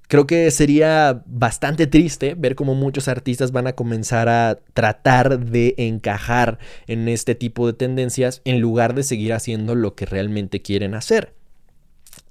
creo 0.08 0.26
que 0.26 0.50
sería 0.50 1.22
bastante 1.26 1.86
triste 1.86 2.34
ver 2.34 2.54
cómo 2.54 2.74
muchos 2.74 3.08
artistas 3.08 3.52
van 3.52 3.66
a 3.66 3.72
comenzar 3.72 4.28
a 4.28 4.58
tratar 4.74 5.40
de 5.40 5.74
encajar 5.78 6.58
en 6.86 7.08
este 7.08 7.34
tipo 7.34 7.66
de 7.66 7.72
tendencias 7.72 8.42
en 8.44 8.60
lugar 8.60 8.94
de 8.94 9.02
seguir 9.02 9.32
haciendo 9.32 9.74
lo 9.74 9.94
que 9.94 10.06
realmente 10.06 10.62
quieren 10.62 10.94
hacer. 10.94 11.32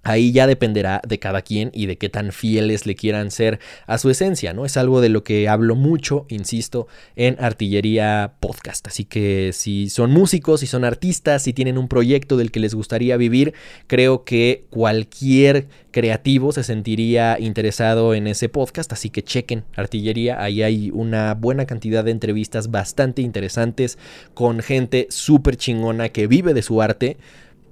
Ahí 0.04 0.34
ya 0.34 0.48
dependerá 0.48 1.02
de 1.08 1.18
cada 1.18 1.42
quien 1.42 1.72
y 1.74 1.86
de 1.86 1.98
qué 1.98 2.10
tan 2.10 2.34
fieles 2.34 2.86
le 2.86 2.96
quieran 2.96 3.32
ser 3.32 3.60
a 3.88 3.98
su 3.98 4.10
esencia, 4.10 4.54
¿no? 4.54 4.66
Es 4.66 4.76
algo 4.76 5.00
de 5.00 5.08
lo 5.08 5.24
que 5.24 5.48
hablo 5.48 5.76
mucho, 5.76 6.26
insisto, 6.28 6.88
en 7.16 7.38
Artillería 7.40 8.34
Podcast. 8.42 8.86
Así 8.88 9.06
que 9.06 9.52
si 9.54 9.90
son 9.90 10.12
músicos, 10.12 10.60
si 10.60 10.68
son 10.68 10.84
artistas, 10.84 11.44
si 11.44 11.54
tienen 11.54 11.78
un 11.78 11.88
proyecto 11.88 12.36
del 12.36 12.52
que 12.52 12.60
les 12.60 12.76
gustaría 12.76 13.16
vivir, 13.16 13.54
creo 13.88 14.26
que 14.26 14.66
cualquier 14.70 15.68
creativo 15.92 16.52
se 16.52 16.64
sentiría 16.64 17.40
interesado 17.40 18.14
en 18.14 18.28
ese 18.28 18.50
podcast. 18.50 18.92
Así 18.92 19.10
que 19.10 19.24
chequen 19.24 19.64
Artillería, 19.76 20.42
ahí 20.44 20.64
hay 20.64 20.92
una 20.92 21.34
buena 21.34 21.66
cantidad 21.66 22.04
de 22.04 22.12
entrevistas 22.12 22.72
bastante 22.72 23.22
interesantes 23.22 23.98
con 24.34 24.60
gente 24.60 25.08
súper 25.10 25.56
chingona 25.56 26.10
que 26.10 26.28
vive 26.28 26.54
de 26.54 26.62
su 26.62 26.82
arte 26.82 27.18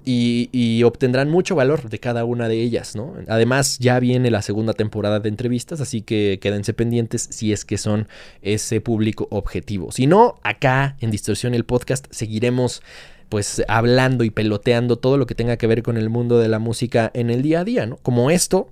y, 0.05 0.83
obtendrán 0.83 1.29
mucho 1.29 1.55
valor 1.55 1.89
de 1.89 1.99
cada 1.99 2.25
una 2.25 2.47
de 2.47 2.61
ellas, 2.61 2.95
¿no? 2.95 3.13
Además, 3.27 3.77
ya 3.79 3.99
viene 3.99 4.31
la 4.31 4.41
segunda 4.41 4.73
temporada 4.73 5.19
de 5.19 5.29
entrevistas, 5.29 5.79
así 5.79 6.01
que 6.01 6.39
quédense 6.41 6.73
pendientes 6.73 7.27
si 7.29 7.53
es 7.53 7.65
que 7.65 7.77
son 7.77 8.07
ese 8.41 8.81
público 8.81 9.27
objetivo. 9.29 9.91
Si 9.91 10.07
no, 10.07 10.39
acá 10.43 10.97
en 10.99 11.11
Distorsión 11.11 11.53
el 11.53 11.65
podcast 11.65 12.07
seguiremos 12.09 12.81
pues 13.29 13.63
hablando 13.69 14.25
y 14.25 14.29
peloteando 14.29 14.97
todo 14.97 15.17
lo 15.17 15.25
que 15.25 15.35
tenga 15.35 15.55
que 15.55 15.65
ver 15.65 15.83
con 15.83 15.95
el 15.95 16.09
mundo 16.09 16.37
de 16.37 16.49
la 16.49 16.59
música 16.59 17.11
en 17.13 17.29
el 17.29 17.41
día 17.41 17.61
a 17.61 17.63
día, 17.63 17.85
¿no? 17.85 17.95
Como 17.97 18.29
esto, 18.29 18.69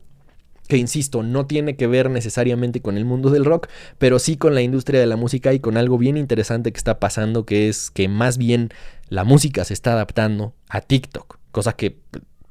que 0.67 0.75
insisto, 0.77 1.23
no 1.23 1.45
tiene 1.45 1.77
que 1.77 1.87
ver 1.87 2.09
necesariamente 2.09 2.81
con 2.81 2.97
el 2.97 3.05
mundo 3.05 3.29
del 3.29 3.45
rock, 3.45 3.69
pero 3.97 4.19
sí 4.19 4.35
con 4.35 4.53
la 4.55 4.61
industria 4.61 4.99
de 4.99 5.07
la 5.07 5.15
música 5.15 5.53
y 5.53 5.59
con 5.59 5.77
algo 5.77 5.97
bien 5.97 6.17
interesante 6.17 6.73
que 6.73 6.77
está 6.77 6.99
pasando, 6.99 7.45
que 7.45 7.69
es 7.69 7.89
que 7.89 8.09
más 8.09 8.37
bien 8.37 8.69
la 9.09 9.23
música 9.23 9.65
se 9.65 9.73
está 9.73 9.93
adaptando 9.93 10.53
a 10.69 10.81
TikTok, 10.81 11.37
cosa 11.51 11.73
que 11.73 11.97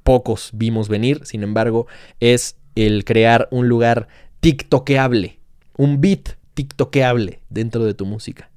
pocos 0.03 0.51
vimos 0.53 0.89
venir, 0.89 1.25
sin 1.25 1.43
embargo, 1.43 1.87
es 2.21 2.57
el 2.75 3.05
crear 3.05 3.49
un 3.51 3.69
lugar 3.69 4.09
tiktokeable, 4.41 5.39
un 5.77 6.01
beat 6.01 6.37
tiktokeable 6.55 7.41
dentro 7.49 7.85
de 7.85 7.95
tu 7.95 8.07
música. 8.07 8.51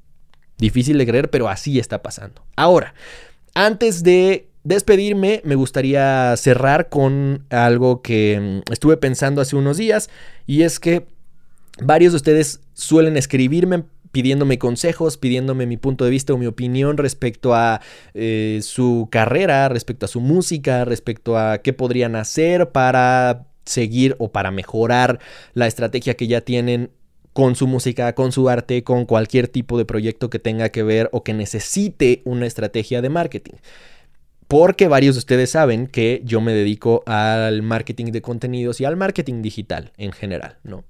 Difícil 0.58 0.98
de 0.98 1.06
creer, 1.06 1.30
pero 1.30 1.50
así 1.50 1.80
está 1.80 2.02
pasando. 2.02 2.44
Ahora, 2.56 2.94
antes 3.54 4.04
de 4.04 4.48
despedirme, 4.64 5.42
me 5.44 5.56
gustaría 5.56 6.36
cerrar 6.38 6.90
con 6.90 7.46
algo 7.50 8.02
que 8.02 8.62
mm, 8.68 8.72
estuve 8.72 8.98
pensando 8.98 9.42
hace 9.42 9.56
unos 9.56 9.78
días 9.78 10.10
y 10.46 10.62
es 10.64 10.80
que 10.80 11.08
varios 11.82 12.14
de 12.14 12.18
ustedes 12.18 12.62
suelen 12.74 13.18
escribirme 13.18 13.84
pidiéndome 14.12 14.60
consejos, 14.60 15.18
pidiéndome 15.18 15.66
mi 15.66 15.78
punto 15.78 16.06
de 16.06 16.12
vista 16.12 16.34
o 16.34 16.38
mi 16.38 16.48
opinión 16.48 16.98
respecto 16.98 17.56
a 17.56 17.82
eh, 18.14 18.60
su 18.64 19.08
carrera, 19.12 19.70
respecto 19.70 20.06
a 20.06 20.10
su 20.10 20.22
música, 20.22 20.86
respecto 20.86 21.38
a 21.38 21.60
qué 21.60 21.74
podrían 21.74 22.16
hacer 22.16 22.72
para 22.72 23.48
seguir 23.66 24.16
o 24.20 24.32
para 24.32 24.52
mejorar 24.52 25.20
la 25.54 25.68
estrategia 25.68 26.16
que 26.16 26.28
ya 26.28 26.42
tienen 26.42 26.92
con 27.34 27.56
su 27.56 27.68
música, 27.68 28.14
con 28.14 28.32
su 28.32 28.50
arte, 28.50 28.84
con 28.84 29.06
cualquier 29.06 29.48
tipo 29.48 29.78
de 29.78 29.86
proyecto 29.86 30.30
que 30.30 30.40
tenga 30.40 30.70
que 30.70 30.84
ver 30.84 31.10
o 31.14 31.24
que 31.24 31.34
necesite 31.34 32.22
una 32.26 32.46
estrategia 32.46 33.02
de 33.02 33.10
marketing 33.10 33.56
porque 34.52 34.90
varios 34.90 35.16
de 35.16 35.20
ustedes 35.20 35.52
saben 35.52 35.88
que 35.88 36.22
yo 36.26 36.42
me 36.42 36.52
dedico 36.52 37.04
al 37.06 37.62
marketing 37.62 38.08
de 38.08 38.22
contenidos 38.22 38.82
y 38.82 38.84
al 38.84 38.98
marketing 38.98 39.42
digital 39.42 39.94
en 39.96 40.12
general, 40.12 40.58
¿no? 40.66 40.84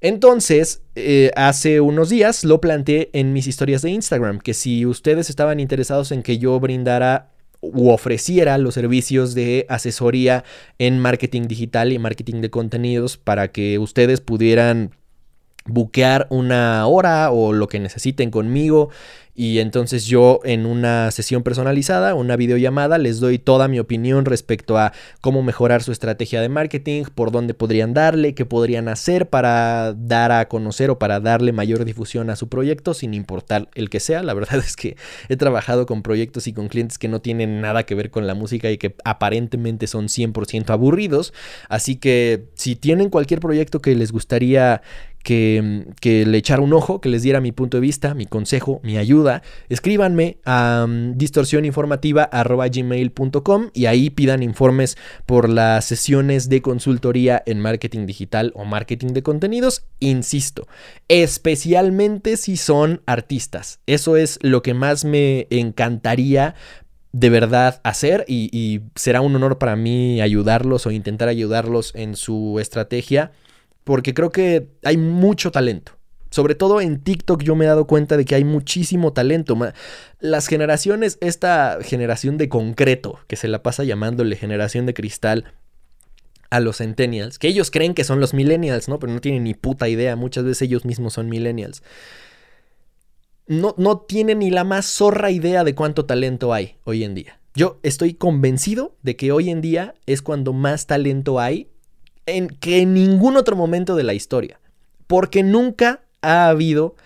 Entonces, 0.00 0.82
eh, 0.94 1.30
hace 1.36 1.80
unos 1.80 2.10
días 2.10 2.44
lo 2.44 2.60
planteé 2.60 3.10
en 3.12 3.32
mis 3.32 3.46
historias 3.46 3.82
de 3.82 3.90
Instagram, 3.90 4.38
que 4.38 4.54
si 4.54 4.84
ustedes 4.84 5.30
estaban 5.30 5.58
interesados 5.58 6.12
en 6.12 6.22
que 6.22 6.38
yo 6.38 6.58
brindara 6.60 7.30
u 7.60 7.90
ofreciera 7.90 8.58
los 8.58 8.74
servicios 8.74 9.34
de 9.34 9.66
asesoría 9.68 10.44
en 10.78 10.98
marketing 10.98 11.42
digital 11.42 11.92
y 11.92 11.98
marketing 11.98 12.40
de 12.40 12.50
contenidos 12.50 13.16
para 13.16 13.48
que 13.48 13.78
ustedes 13.78 14.20
pudieran 14.20 14.92
buquear 15.64 16.26
una 16.30 16.86
hora 16.86 17.30
o 17.30 17.52
lo 17.52 17.66
que 17.66 17.80
necesiten 17.80 18.30
conmigo 18.30 18.90
y 19.36 19.58
entonces 19.58 20.06
yo 20.06 20.40
en 20.44 20.64
una 20.64 21.10
sesión 21.10 21.42
personalizada, 21.42 22.14
una 22.14 22.36
videollamada, 22.36 22.96
les 22.96 23.20
doy 23.20 23.38
toda 23.38 23.68
mi 23.68 23.78
opinión 23.78 24.24
respecto 24.24 24.78
a 24.78 24.94
cómo 25.20 25.42
mejorar 25.42 25.82
su 25.82 25.92
estrategia 25.92 26.40
de 26.40 26.48
marketing, 26.48 27.04
por 27.14 27.30
dónde 27.30 27.52
podrían 27.52 27.92
darle, 27.92 28.34
qué 28.34 28.46
podrían 28.46 28.88
hacer 28.88 29.28
para 29.28 29.92
dar 29.92 30.32
a 30.32 30.48
conocer 30.48 30.88
o 30.88 30.98
para 30.98 31.20
darle 31.20 31.52
mayor 31.52 31.84
difusión 31.84 32.30
a 32.30 32.36
su 32.36 32.48
proyecto, 32.48 32.94
sin 32.94 33.12
importar 33.12 33.68
el 33.74 33.90
que 33.90 34.00
sea. 34.00 34.22
La 34.22 34.32
verdad 34.32 34.58
es 34.64 34.74
que 34.74 34.96
he 35.28 35.36
trabajado 35.36 35.84
con 35.84 36.02
proyectos 36.02 36.46
y 36.46 36.54
con 36.54 36.68
clientes 36.68 36.96
que 36.96 37.08
no 37.08 37.20
tienen 37.20 37.60
nada 37.60 37.82
que 37.82 37.94
ver 37.94 38.10
con 38.10 38.26
la 38.26 38.34
música 38.34 38.70
y 38.70 38.78
que 38.78 38.94
aparentemente 39.04 39.86
son 39.86 40.06
100% 40.06 40.70
aburridos. 40.70 41.34
Así 41.68 41.96
que 41.96 42.46
si 42.54 42.74
tienen 42.74 43.10
cualquier 43.10 43.40
proyecto 43.40 43.82
que 43.82 43.94
les 43.94 44.12
gustaría 44.12 44.80
que, 45.26 46.24
le 46.24 46.38
echara 46.38 46.62
un 46.62 46.72
ojo, 46.72 47.00
que 47.00 47.08
les 47.08 47.22
diera 47.22 47.40
mi 47.40 47.50
punto 47.50 47.78
de 47.78 47.80
vista, 47.80 48.14
mi 48.14 48.26
consejo, 48.26 48.78
mi 48.84 48.96
ayuda, 48.96 49.42
escríbanme 49.68 50.38
a 50.44 50.84
um, 50.86 51.18
distorsioninformativa.gmail.com 51.18 53.70
y 53.74 53.86
ahí 53.86 54.10
pidan 54.10 54.44
informes 54.44 54.96
por 55.26 55.48
las 55.48 55.84
sesiones 55.84 56.48
de 56.48 56.62
consultoría 56.62 57.42
en 57.44 57.58
marketing 57.58 58.06
digital 58.06 58.52
o 58.54 58.64
marketing 58.64 59.08
de 59.08 59.24
contenidos. 59.24 59.84
Insisto, 59.98 60.68
especialmente 61.08 62.36
si 62.36 62.56
son 62.56 63.02
artistas. 63.04 63.80
Eso 63.86 64.16
es 64.16 64.38
lo 64.42 64.62
que 64.62 64.74
más 64.74 65.04
me 65.04 65.48
encantaría 65.50 66.54
de 67.10 67.30
verdad 67.30 67.80
hacer 67.82 68.24
y, 68.28 68.82
será 68.94 69.22
un 69.22 69.34
honor 69.34 69.58
para 69.58 69.74
mí 69.74 70.20
ayudarlos 70.20 70.86
o 70.86 70.92
intentar 70.92 71.28
ayudarlos 71.28 71.90
en 71.96 72.14
su 72.14 72.60
estrategia 72.60 73.32
porque 73.86 74.14
creo 74.14 74.32
que 74.32 74.66
hay 74.82 74.96
mucho 74.96 75.52
talento. 75.52 75.92
Sobre 76.32 76.56
todo 76.56 76.80
en 76.80 77.00
TikTok 77.00 77.44
yo 77.44 77.54
me 77.54 77.66
he 77.66 77.68
dado 77.68 77.86
cuenta 77.86 78.16
de 78.16 78.24
que 78.24 78.34
hay 78.34 78.42
muchísimo 78.42 79.12
talento. 79.12 79.56
Las 80.18 80.48
generaciones, 80.48 81.18
esta 81.20 81.78
generación 81.82 82.36
de 82.36 82.48
concreto, 82.48 83.20
que 83.28 83.36
se 83.36 83.46
la 83.46 83.62
pasa 83.62 83.84
llamándole 83.84 84.34
generación 84.34 84.86
de 84.86 84.94
cristal 84.94 85.52
a 86.50 86.58
los 86.58 86.78
centennials, 86.78 87.38
que 87.38 87.46
ellos 87.46 87.70
creen 87.70 87.94
que 87.94 88.02
son 88.02 88.18
los 88.18 88.34
millennials, 88.34 88.88
¿no? 88.88 88.98
Pero 88.98 89.12
no 89.12 89.20
tienen 89.20 89.44
ni 89.44 89.54
puta 89.54 89.88
idea, 89.88 90.16
muchas 90.16 90.42
veces 90.42 90.62
ellos 90.62 90.84
mismos 90.84 91.12
son 91.12 91.28
millennials. 91.28 91.84
No, 93.46 93.76
no 93.78 93.98
tienen 93.98 94.40
ni 94.40 94.50
la 94.50 94.64
más 94.64 94.86
zorra 94.86 95.30
idea 95.30 95.62
de 95.62 95.76
cuánto 95.76 96.06
talento 96.06 96.52
hay 96.52 96.74
hoy 96.82 97.04
en 97.04 97.14
día. 97.14 97.38
Yo 97.54 97.78
estoy 97.84 98.14
convencido 98.14 98.96
de 99.04 99.14
que 99.14 99.30
hoy 99.30 99.48
en 99.48 99.60
día 99.60 99.94
es 100.06 100.22
cuando 100.22 100.52
más 100.52 100.88
talento 100.88 101.38
hay 101.38 101.70
en, 102.26 102.48
que 102.48 102.80
en 102.80 102.94
ningún 102.94 103.36
otro 103.36 103.56
momento 103.56 103.96
de 103.96 104.02
la 104.02 104.14
historia. 104.14 104.60
Porque 105.06 105.42
nunca 105.42 106.02
ha 106.22 106.48
habido 106.48 106.96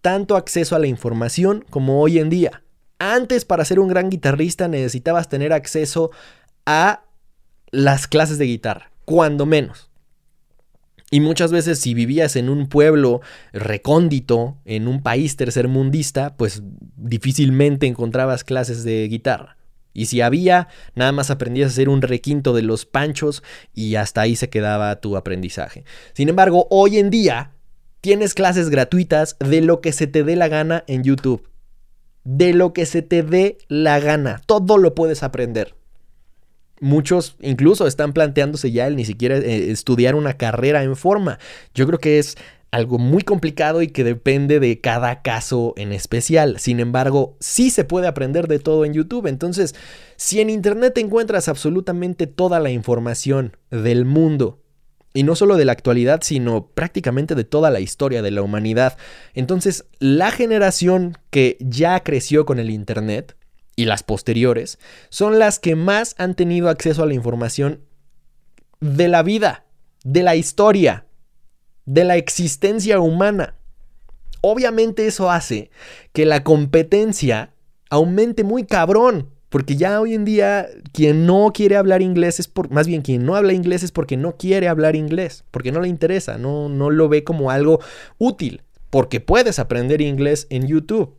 tanto 0.00 0.36
acceso 0.36 0.74
a 0.74 0.78
la 0.78 0.86
información 0.86 1.64
como 1.70 2.00
hoy 2.00 2.18
en 2.18 2.30
día. 2.30 2.62
Antes 2.98 3.44
para 3.44 3.64
ser 3.64 3.78
un 3.80 3.88
gran 3.88 4.10
guitarrista 4.10 4.68
necesitabas 4.68 5.28
tener 5.28 5.52
acceso 5.52 6.10
a 6.66 7.04
las 7.70 8.06
clases 8.06 8.38
de 8.38 8.46
guitarra, 8.46 8.90
cuando 9.04 9.46
menos. 9.46 9.90
Y 11.10 11.20
muchas 11.20 11.50
veces 11.50 11.80
si 11.80 11.92
vivías 11.92 12.36
en 12.36 12.48
un 12.48 12.68
pueblo 12.68 13.20
recóndito, 13.52 14.58
en 14.64 14.86
un 14.86 15.02
país 15.02 15.36
tercermundista, 15.36 16.36
pues 16.36 16.62
difícilmente 16.96 17.86
encontrabas 17.86 18.44
clases 18.44 18.84
de 18.84 19.08
guitarra. 19.08 19.56
Y 19.92 20.06
si 20.06 20.20
había, 20.20 20.68
nada 20.94 21.12
más 21.12 21.30
aprendías 21.30 21.70
a 21.70 21.72
hacer 21.72 21.88
un 21.88 22.02
requinto 22.02 22.52
de 22.52 22.62
los 22.62 22.86
panchos 22.86 23.42
y 23.74 23.96
hasta 23.96 24.20
ahí 24.20 24.36
se 24.36 24.48
quedaba 24.48 25.00
tu 25.00 25.16
aprendizaje. 25.16 25.84
Sin 26.12 26.28
embargo, 26.28 26.66
hoy 26.70 26.98
en 26.98 27.10
día 27.10 27.52
tienes 28.00 28.34
clases 28.34 28.70
gratuitas 28.70 29.36
de 29.38 29.60
lo 29.60 29.80
que 29.80 29.92
se 29.92 30.06
te 30.06 30.24
dé 30.24 30.36
la 30.36 30.48
gana 30.48 30.84
en 30.86 31.02
YouTube. 31.02 31.48
De 32.24 32.52
lo 32.52 32.72
que 32.72 32.86
se 32.86 33.02
te 33.02 33.22
dé 33.22 33.58
la 33.68 33.98
gana. 33.98 34.40
Todo 34.46 34.78
lo 34.78 34.94
puedes 34.94 35.22
aprender. 35.22 35.74
Muchos 36.80 37.36
incluso 37.40 37.86
están 37.86 38.14
planteándose 38.14 38.72
ya 38.72 38.86
el 38.86 38.96
ni 38.96 39.04
siquiera 39.04 39.36
eh, 39.36 39.70
estudiar 39.70 40.14
una 40.14 40.34
carrera 40.34 40.82
en 40.82 40.96
forma. 40.96 41.38
Yo 41.74 41.86
creo 41.86 41.98
que 41.98 42.18
es 42.18 42.36
algo 42.70 42.98
muy 42.98 43.22
complicado 43.22 43.82
y 43.82 43.88
que 43.88 44.04
depende 44.04 44.60
de 44.60 44.80
cada 44.80 45.22
caso 45.22 45.74
en 45.76 45.92
especial. 45.92 46.58
Sin 46.58 46.80
embargo, 46.80 47.36
sí 47.40 47.70
se 47.70 47.84
puede 47.84 48.06
aprender 48.06 48.46
de 48.48 48.58
todo 48.58 48.84
en 48.84 48.94
YouTube. 48.94 49.26
Entonces, 49.26 49.74
si 50.16 50.40
en 50.40 50.50
Internet 50.50 50.96
encuentras 50.98 51.48
absolutamente 51.48 52.26
toda 52.26 52.60
la 52.60 52.70
información 52.70 53.56
del 53.70 54.04
mundo, 54.04 54.60
y 55.12 55.24
no 55.24 55.34
solo 55.34 55.56
de 55.56 55.64
la 55.64 55.72
actualidad, 55.72 56.20
sino 56.22 56.66
prácticamente 56.68 57.34
de 57.34 57.44
toda 57.44 57.70
la 57.70 57.80
historia 57.80 58.22
de 58.22 58.30
la 58.30 58.42
humanidad, 58.42 58.96
entonces 59.34 59.86
la 59.98 60.30
generación 60.30 61.18
que 61.30 61.56
ya 61.60 62.00
creció 62.00 62.46
con 62.46 62.58
el 62.60 62.70
Internet 62.70 63.36
y 63.74 63.86
las 63.86 64.02
posteriores 64.02 64.78
son 65.08 65.38
las 65.38 65.58
que 65.58 65.74
más 65.74 66.14
han 66.18 66.34
tenido 66.34 66.68
acceso 66.68 67.02
a 67.02 67.06
la 67.06 67.14
información 67.14 67.80
de 68.80 69.08
la 69.08 69.22
vida, 69.22 69.64
de 70.04 70.22
la 70.22 70.36
historia, 70.36 71.06
de 71.90 72.04
la 72.04 72.16
existencia 72.16 73.00
humana. 73.00 73.56
Obviamente 74.42 75.08
eso 75.08 75.28
hace 75.28 75.70
que 76.12 76.24
la 76.24 76.44
competencia 76.44 77.52
aumente 77.90 78.44
muy 78.44 78.62
cabrón, 78.64 79.28
porque 79.48 79.74
ya 79.74 80.00
hoy 80.00 80.14
en 80.14 80.24
día 80.24 80.68
quien 80.92 81.26
no 81.26 81.50
quiere 81.52 81.76
hablar 81.76 82.00
inglés 82.00 82.38
es 82.38 82.46
por, 82.46 82.70
más 82.70 82.86
bien 82.86 83.02
quien 83.02 83.26
no 83.26 83.34
habla 83.34 83.54
inglés 83.54 83.82
es 83.82 83.90
porque 83.90 84.16
no 84.16 84.36
quiere 84.36 84.68
hablar 84.68 84.94
inglés, 84.94 85.42
porque 85.50 85.72
no 85.72 85.80
le 85.80 85.88
interesa, 85.88 86.38
no, 86.38 86.68
no 86.68 86.90
lo 86.90 87.08
ve 87.08 87.24
como 87.24 87.50
algo 87.50 87.80
útil, 88.18 88.62
porque 88.90 89.18
puedes 89.18 89.58
aprender 89.58 90.00
inglés 90.00 90.46
en 90.48 90.68
YouTube. 90.68 91.16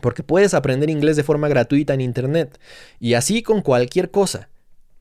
Porque 0.00 0.22
puedes 0.22 0.52
aprender 0.54 0.90
inglés 0.90 1.16
de 1.16 1.22
forma 1.22 1.48
gratuita 1.48 1.94
en 1.94 2.02
Internet. 2.02 2.58
Y 3.00 3.14
así 3.14 3.42
con 3.42 3.62
cualquier 3.62 4.10
cosa. 4.10 4.50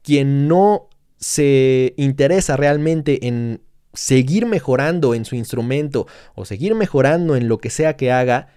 Quien 0.04 0.48
no 0.48 0.88
se 1.18 1.94
interesa 1.98 2.56
realmente 2.56 3.28
en 3.28 3.60
seguir 3.96 4.46
mejorando 4.46 5.14
en 5.14 5.26
su 5.26 5.36
instrumento 5.36 6.08
o 6.36 6.46
seguir 6.46 6.76
mejorando 6.76 7.36
en 7.36 7.48
lo 7.48 7.58
que 7.58 7.70
sea 7.70 7.96
que 7.96 8.12
haga, 8.12 8.50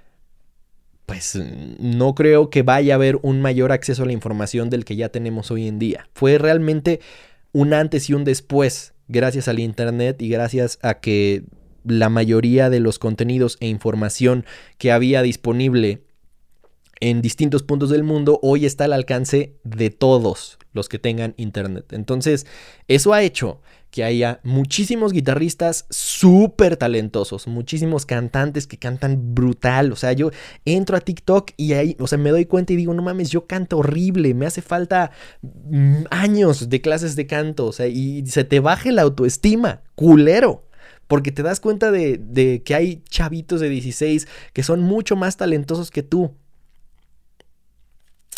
pues 1.07 1.39
no 1.79 2.15
creo 2.15 2.51
que 2.51 2.63
vaya 2.63 2.95
a 2.95 2.97
haber 2.97 3.19
un 3.23 3.41
mayor 3.41 3.73
acceso 3.73 4.03
a 4.03 4.07
la 4.07 4.13
información 4.13 4.69
del 4.69 4.85
que 4.85 4.97
ya 4.97 5.09
tenemos 5.09 5.51
hoy 5.51 5.67
en 5.67 5.79
día. 5.79 6.09
Fue 6.13 6.39
realmente 6.39 7.01
un 7.53 7.73
antes 7.73 8.11
y 8.11 8.15
un 8.15 8.25
después 8.25 8.93
gracias 9.09 9.49
al 9.49 9.59
Internet 9.59 10.21
y 10.21 10.29
gracias 10.29 10.79
a 10.83 11.01
que 11.01 11.45
la 11.85 12.11
mayoría 12.11 12.71
de 12.71 12.81
los 12.81 12.99
contenidos 12.99 13.57
e 13.61 13.69
información 13.69 14.45
que 14.77 14.93
había 14.93 15.23
disponible 15.23 16.03
en 17.01 17.23
distintos 17.23 17.63
puntos 17.63 17.91
del 17.91 18.03
mundo 18.03 18.39
hoy 18.43 18.67
está 18.67 18.85
al 18.85 18.93
alcance 18.93 19.55
de 19.65 19.91
todos 19.91 20.59
los 20.73 20.89
que 20.89 20.99
tengan 20.99 21.35
internet. 21.37 21.93
Entonces, 21.93 22.47
eso 22.89 23.13
ha 23.13 23.23
hecho 23.23 23.61
que 23.91 24.05
haya 24.05 24.41
muchísimos 24.43 25.13
guitarristas 25.13 25.87
súper 25.89 26.77
talentosos, 26.77 27.47
muchísimos 27.47 28.05
cantantes 28.05 28.67
que 28.67 28.79
cantan 28.79 29.35
brutal. 29.35 29.93
O 29.93 29.97
sea, 29.97 30.13
yo 30.13 30.31
entro 30.65 30.97
a 30.97 31.01
TikTok 31.01 31.53
y 31.57 31.73
ahí, 31.73 31.97
o 31.99 32.07
sea, 32.07 32.19
me 32.19 32.31
doy 32.31 32.45
cuenta 32.45 32.73
y 32.73 32.77
digo, 32.77 32.93
no 32.95 33.03
mames, 33.03 33.31
yo 33.31 33.47
canto 33.47 33.79
horrible, 33.79 34.35
me 34.35 34.47
hace 34.47 34.61
falta 34.61 35.11
mm, 35.43 36.05
años 36.11 36.69
de 36.69 36.81
clases 36.81 37.17
de 37.17 37.27
canto, 37.27 37.67
o 37.67 37.73
sea, 37.73 37.87
y 37.87 38.27
se 38.27 38.45
te 38.45 38.61
baje 38.61 38.93
la 38.93 39.03
autoestima, 39.03 39.83
culero. 39.95 40.65
Porque 41.07 41.33
te 41.33 41.43
das 41.43 41.59
cuenta 41.59 41.91
de, 41.91 42.19
de 42.19 42.63
que 42.63 42.75
hay 42.75 43.03
chavitos 43.09 43.61
de 43.61 43.71
16 43.71 44.29
que 44.53 44.63
son 44.63 44.81
mucho 44.81 45.17
más 45.17 45.39
talentosos 45.39 45.91
que 45.91 46.03
tú. 46.03 46.35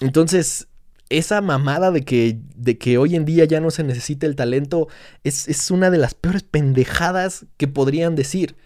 Entonces, 0.00 0.68
esa 1.10 1.40
mamada 1.40 1.90
de 1.90 2.04
que, 2.04 2.38
de 2.56 2.78
que 2.78 2.96
hoy 2.96 3.16
en 3.16 3.24
día 3.24 3.44
ya 3.44 3.60
no 3.60 3.70
se 3.70 3.82
necesita 3.82 4.26
el 4.26 4.36
talento 4.36 4.88
es, 5.24 5.48
es 5.48 5.70
una 5.70 5.90
de 5.90 5.98
las 5.98 6.14
peores 6.14 6.44
pendejadas 6.44 7.46
que 7.56 7.68
podrían 7.68 8.14
decir. 8.14 8.56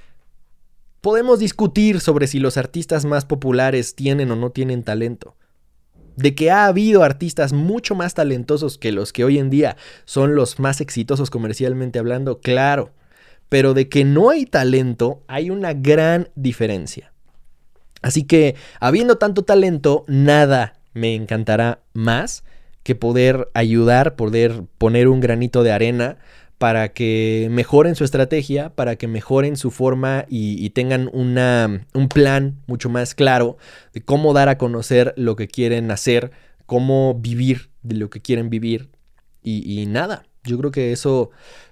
Podemos 1.01 1.39
discutir 1.39 2.01
sobre 2.01 2.27
si 2.27 2.39
los 2.39 2.57
artistas 2.57 3.07
más 3.07 3.25
populares 3.25 3.95
tienen 3.95 4.31
o 4.31 4.37
no 4.37 4.51
tienen 4.51 4.85
talento. 4.85 5.37
De 6.17 6.35
que 6.35 6.51
ha 6.51 6.67
habido 6.67 7.03
artistas 7.03 7.53
mucho 7.53 7.95
más 7.95 8.15
talentosos 8.15 8.79
que 8.79 8.93
los 8.93 9.13
que 9.13 9.25
hoy 9.25 9.39
en 9.39 9.51
día 9.51 9.77
son 10.05 10.37
los 10.37 10.61
más 10.61 10.81
exitosos 10.81 11.31
comercialmente 11.31 11.99
hablando, 11.99 12.41
claro. 12.41 12.93
Pero 13.49 13.75
de 13.75 13.89
que 13.89 14.05
no 14.05 14.31
hay 14.31 14.47
talento, 14.47 15.23
hay 15.27 15.51
una 15.51 15.73
gran 15.73 16.29
diferencia. 16.37 17.13
Así 18.01 18.25
que, 18.25 18.55
habiendo 18.81 19.17
tanto 19.17 19.45
talento, 19.45 20.05
nada 20.09 20.75
me 20.95 21.15
encantará 21.15 21.81
más 21.93 22.45
que 22.83 22.95
poder 22.95 23.49
ayudar, 23.55 24.17
poder 24.17 24.63
poner 24.79 25.09
un 25.09 25.21
granito 25.21 25.63
de 25.63 25.73
arena 25.73 26.19
para 26.59 26.93
que 26.93 27.49
mejoren 27.51 27.95
su 27.95 28.05
estrategia, 28.05 28.71
para 28.71 28.97
que 28.97 29.09
mejoren 29.09 29.57
su 29.57 29.71
forma 29.71 30.25
y, 30.29 30.71
tengan 30.71 31.11
una, 31.13 31.87
un 31.93 32.09
plan 32.09 32.63
mucho 32.67 32.89
más 32.89 33.15
claro 33.15 33.57
de 33.93 34.01
cómo 34.01 34.33
dar 34.33 34.49
a 34.49 34.57
conocer 34.57 35.13
lo 35.17 35.37
que 35.37 35.49
quieren 35.49 35.91
hacer, 35.91 36.31
cómo 36.67 37.15
vivir 37.15 37.71
de 37.83 37.97
lo 37.97 38.09
que 38.09 38.21
quieren 38.21 38.51
vivir 38.51 38.91
y 39.43 39.85
nada, 39.87 40.25
yo 40.45 40.59
creo 40.59 40.71
que 40.71 40.93
eso 40.93 41.31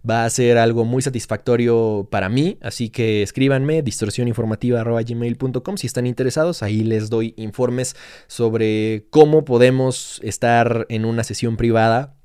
va 0.09 0.25
a 0.25 0.31
ser 0.31 0.59
algo 0.59 0.85
muy 0.85 1.03
satisfactorio 1.03 2.09
para 2.11 2.29
mí, 2.29 2.59
así 2.63 2.89
que 2.91 3.23
escríbanme 3.23 3.83
distorsioninformativa.gmail.com 3.83 5.77
si 5.77 5.87
están 5.87 6.07
interesados, 6.07 6.63
ahí 6.63 6.83
les 6.83 7.11
doy 7.11 7.35
informes 7.37 7.95
sobre 8.27 9.07
cómo 9.11 9.45
podemos 9.45 10.21
estar 10.23 10.87
en 10.89 11.05
una 11.05 11.25
sesión 11.25 11.57
privada 11.57 12.17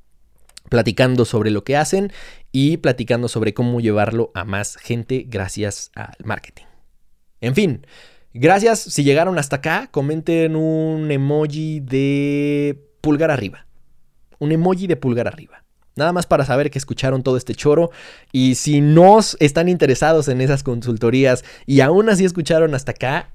platicando 0.69 1.25
sobre 1.25 1.51
lo 1.51 1.63
que 1.63 1.77
hacen 1.77 2.11
y 2.51 2.77
platicando 2.77 3.27
sobre 3.27 3.53
cómo 3.53 3.79
llevarlo 3.79 4.31
a 4.33 4.43
más 4.43 4.77
gente 4.77 5.25
gracias 5.27 5.91
al 5.95 6.15
marketing. 6.23 6.65
En 7.41 7.55
fin, 7.55 7.85
gracias 8.33 8.79
si 8.79 9.03
llegaron 9.03 9.37
hasta 9.37 9.57
acá, 9.57 9.89
comenten 9.91 10.55
un 10.55 11.11
emoji 11.11 11.79
de 11.79 12.83
pulgar 13.01 13.31
arriba. 13.31 13.67
Un 14.39 14.51
emoji 14.51 14.87
de 14.87 14.95
pulgar 14.95 15.27
arriba. 15.27 15.63
Nada 15.97 16.13
más 16.13 16.25
para 16.25 16.45
saber 16.45 16.71
que 16.71 16.79
escucharon 16.79 17.23
todo 17.23 17.37
este 17.37 17.55
choro. 17.55 17.91
Y 18.31 18.55
si 18.55 18.81
no 18.81 19.19
están 19.39 19.67
interesados 19.67 20.27
en 20.27 20.41
esas 20.41 20.63
consultorías 20.63 21.43
y 21.65 21.81
aún 21.81 22.09
así 22.09 22.23
escucharon 22.23 22.73
hasta 22.75 22.91
acá, 22.91 23.29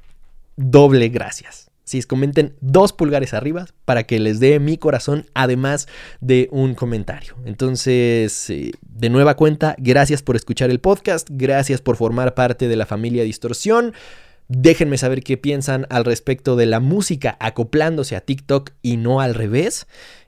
doble 0.56 1.08
gracias. 1.08 1.70
Si 1.84 1.98
es, 1.98 2.06
comenten 2.06 2.54
dos 2.60 2.92
pulgares 2.92 3.34
arriba 3.34 3.66
para 3.84 4.04
que 4.04 4.20
les 4.20 4.38
dé 4.38 4.60
mi 4.60 4.78
corazón, 4.78 5.26
además 5.34 5.88
de 6.20 6.48
un 6.52 6.74
comentario. 6.74 7.34
Entonces, 7.44 8.48
eh, 8.50 8.72
de 8.82 9.10
nueva 9.10 9.34
cuenta, 9.34 9.74
gracias 9.78 10.22
por 10.22 10.36
escuchar 10.36 10.70
el 10.70 10.78
podcast, 10.78 11.28
gracias 11.30 11.80
por 11.80 11.96
formar 11.96 12.34
parte 12.34 12.68
de 12.68 12.76
la 12.76 12.86
familia 12.86 13.24
Distorsión. 13.24 13.94
Déjenme 14.48 14.96
saber 14.96 15.22
qué 15.22 15.36
piensan 15.36 15.86
al 15.90 16.04
respecto 16.04 16.56
de 16.56 16.66
la 16.66 16.78
música 16.78 17.36
acoplándose 17.40 18.14
a 18.14 18.20
TikTok 18.20 18.70
y 18.80 18.96
no 18.96 19.20
al 19.20 19.34
revés. 19.34 19.86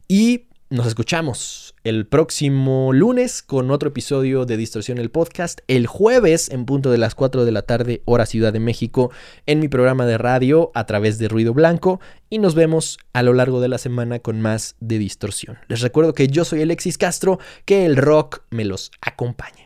Y 0.09 0.47
nos 0.71 0.87
escuchamos 0.87 1.75
el 1.85 2.07
próximo 2.07 2.93
lunes 2.93 3.43
con 3.43 3.71
otro 3.71 3.91
episodio 3.91 4.47
de 4.47 4.57
Distorsión 4.57 4.99
el 4.99 5.11
Podcast. 5.11 5.61
El 5.69 5.87
jueves 5.87 6.51
en 6.51 6.65
punto 6.65 6.91
de 6.91 6.99
las 6.99 7.15
4 7.15 7.45
de 7.45 7.53
la 7.53 7.63
tarde, 7.63 8.03
hora 8.07 8.27
Ciudad 8.27 8.53
de 8.53 8.61
México, 8.61 9.11
en 9.47 9.61
mi 9.61 9.69
programa 9.69 10.07
de 10.07 10.19
radio 10.19 10.71
a 10.75 10.87
través 10.87 11.19
de 11.19 11.29
Ruido 11.29 11.55
Blanco. 11.55 12.01
Y 12.31 12.39
nos 12.39 12.55
vemos 12.55 12.99
a 13.13 13.23
lo 13.23 13.35
largo 13.35 13.61
de 13.61 13.69
la 13.69 13.79
semana 13.79 14.19
con 14.19 14.41
más 14.41 14.77
de 14.81 14.99
Distorsión. 14.99 15.59
Les 15.69 15.81
recuerdo 15.81 16.15
que 16.15 16.29
yo 16.29 16.45
soy 16.45 16.63
Alexis 16.63 16.99
Castro, 16.99 17.39
que 17.65 17.85
el 17.85 17.97
rock 17.97 18.43
me 18.51 18.65
los 18.65 18.91
acompañe. 19.01 19.64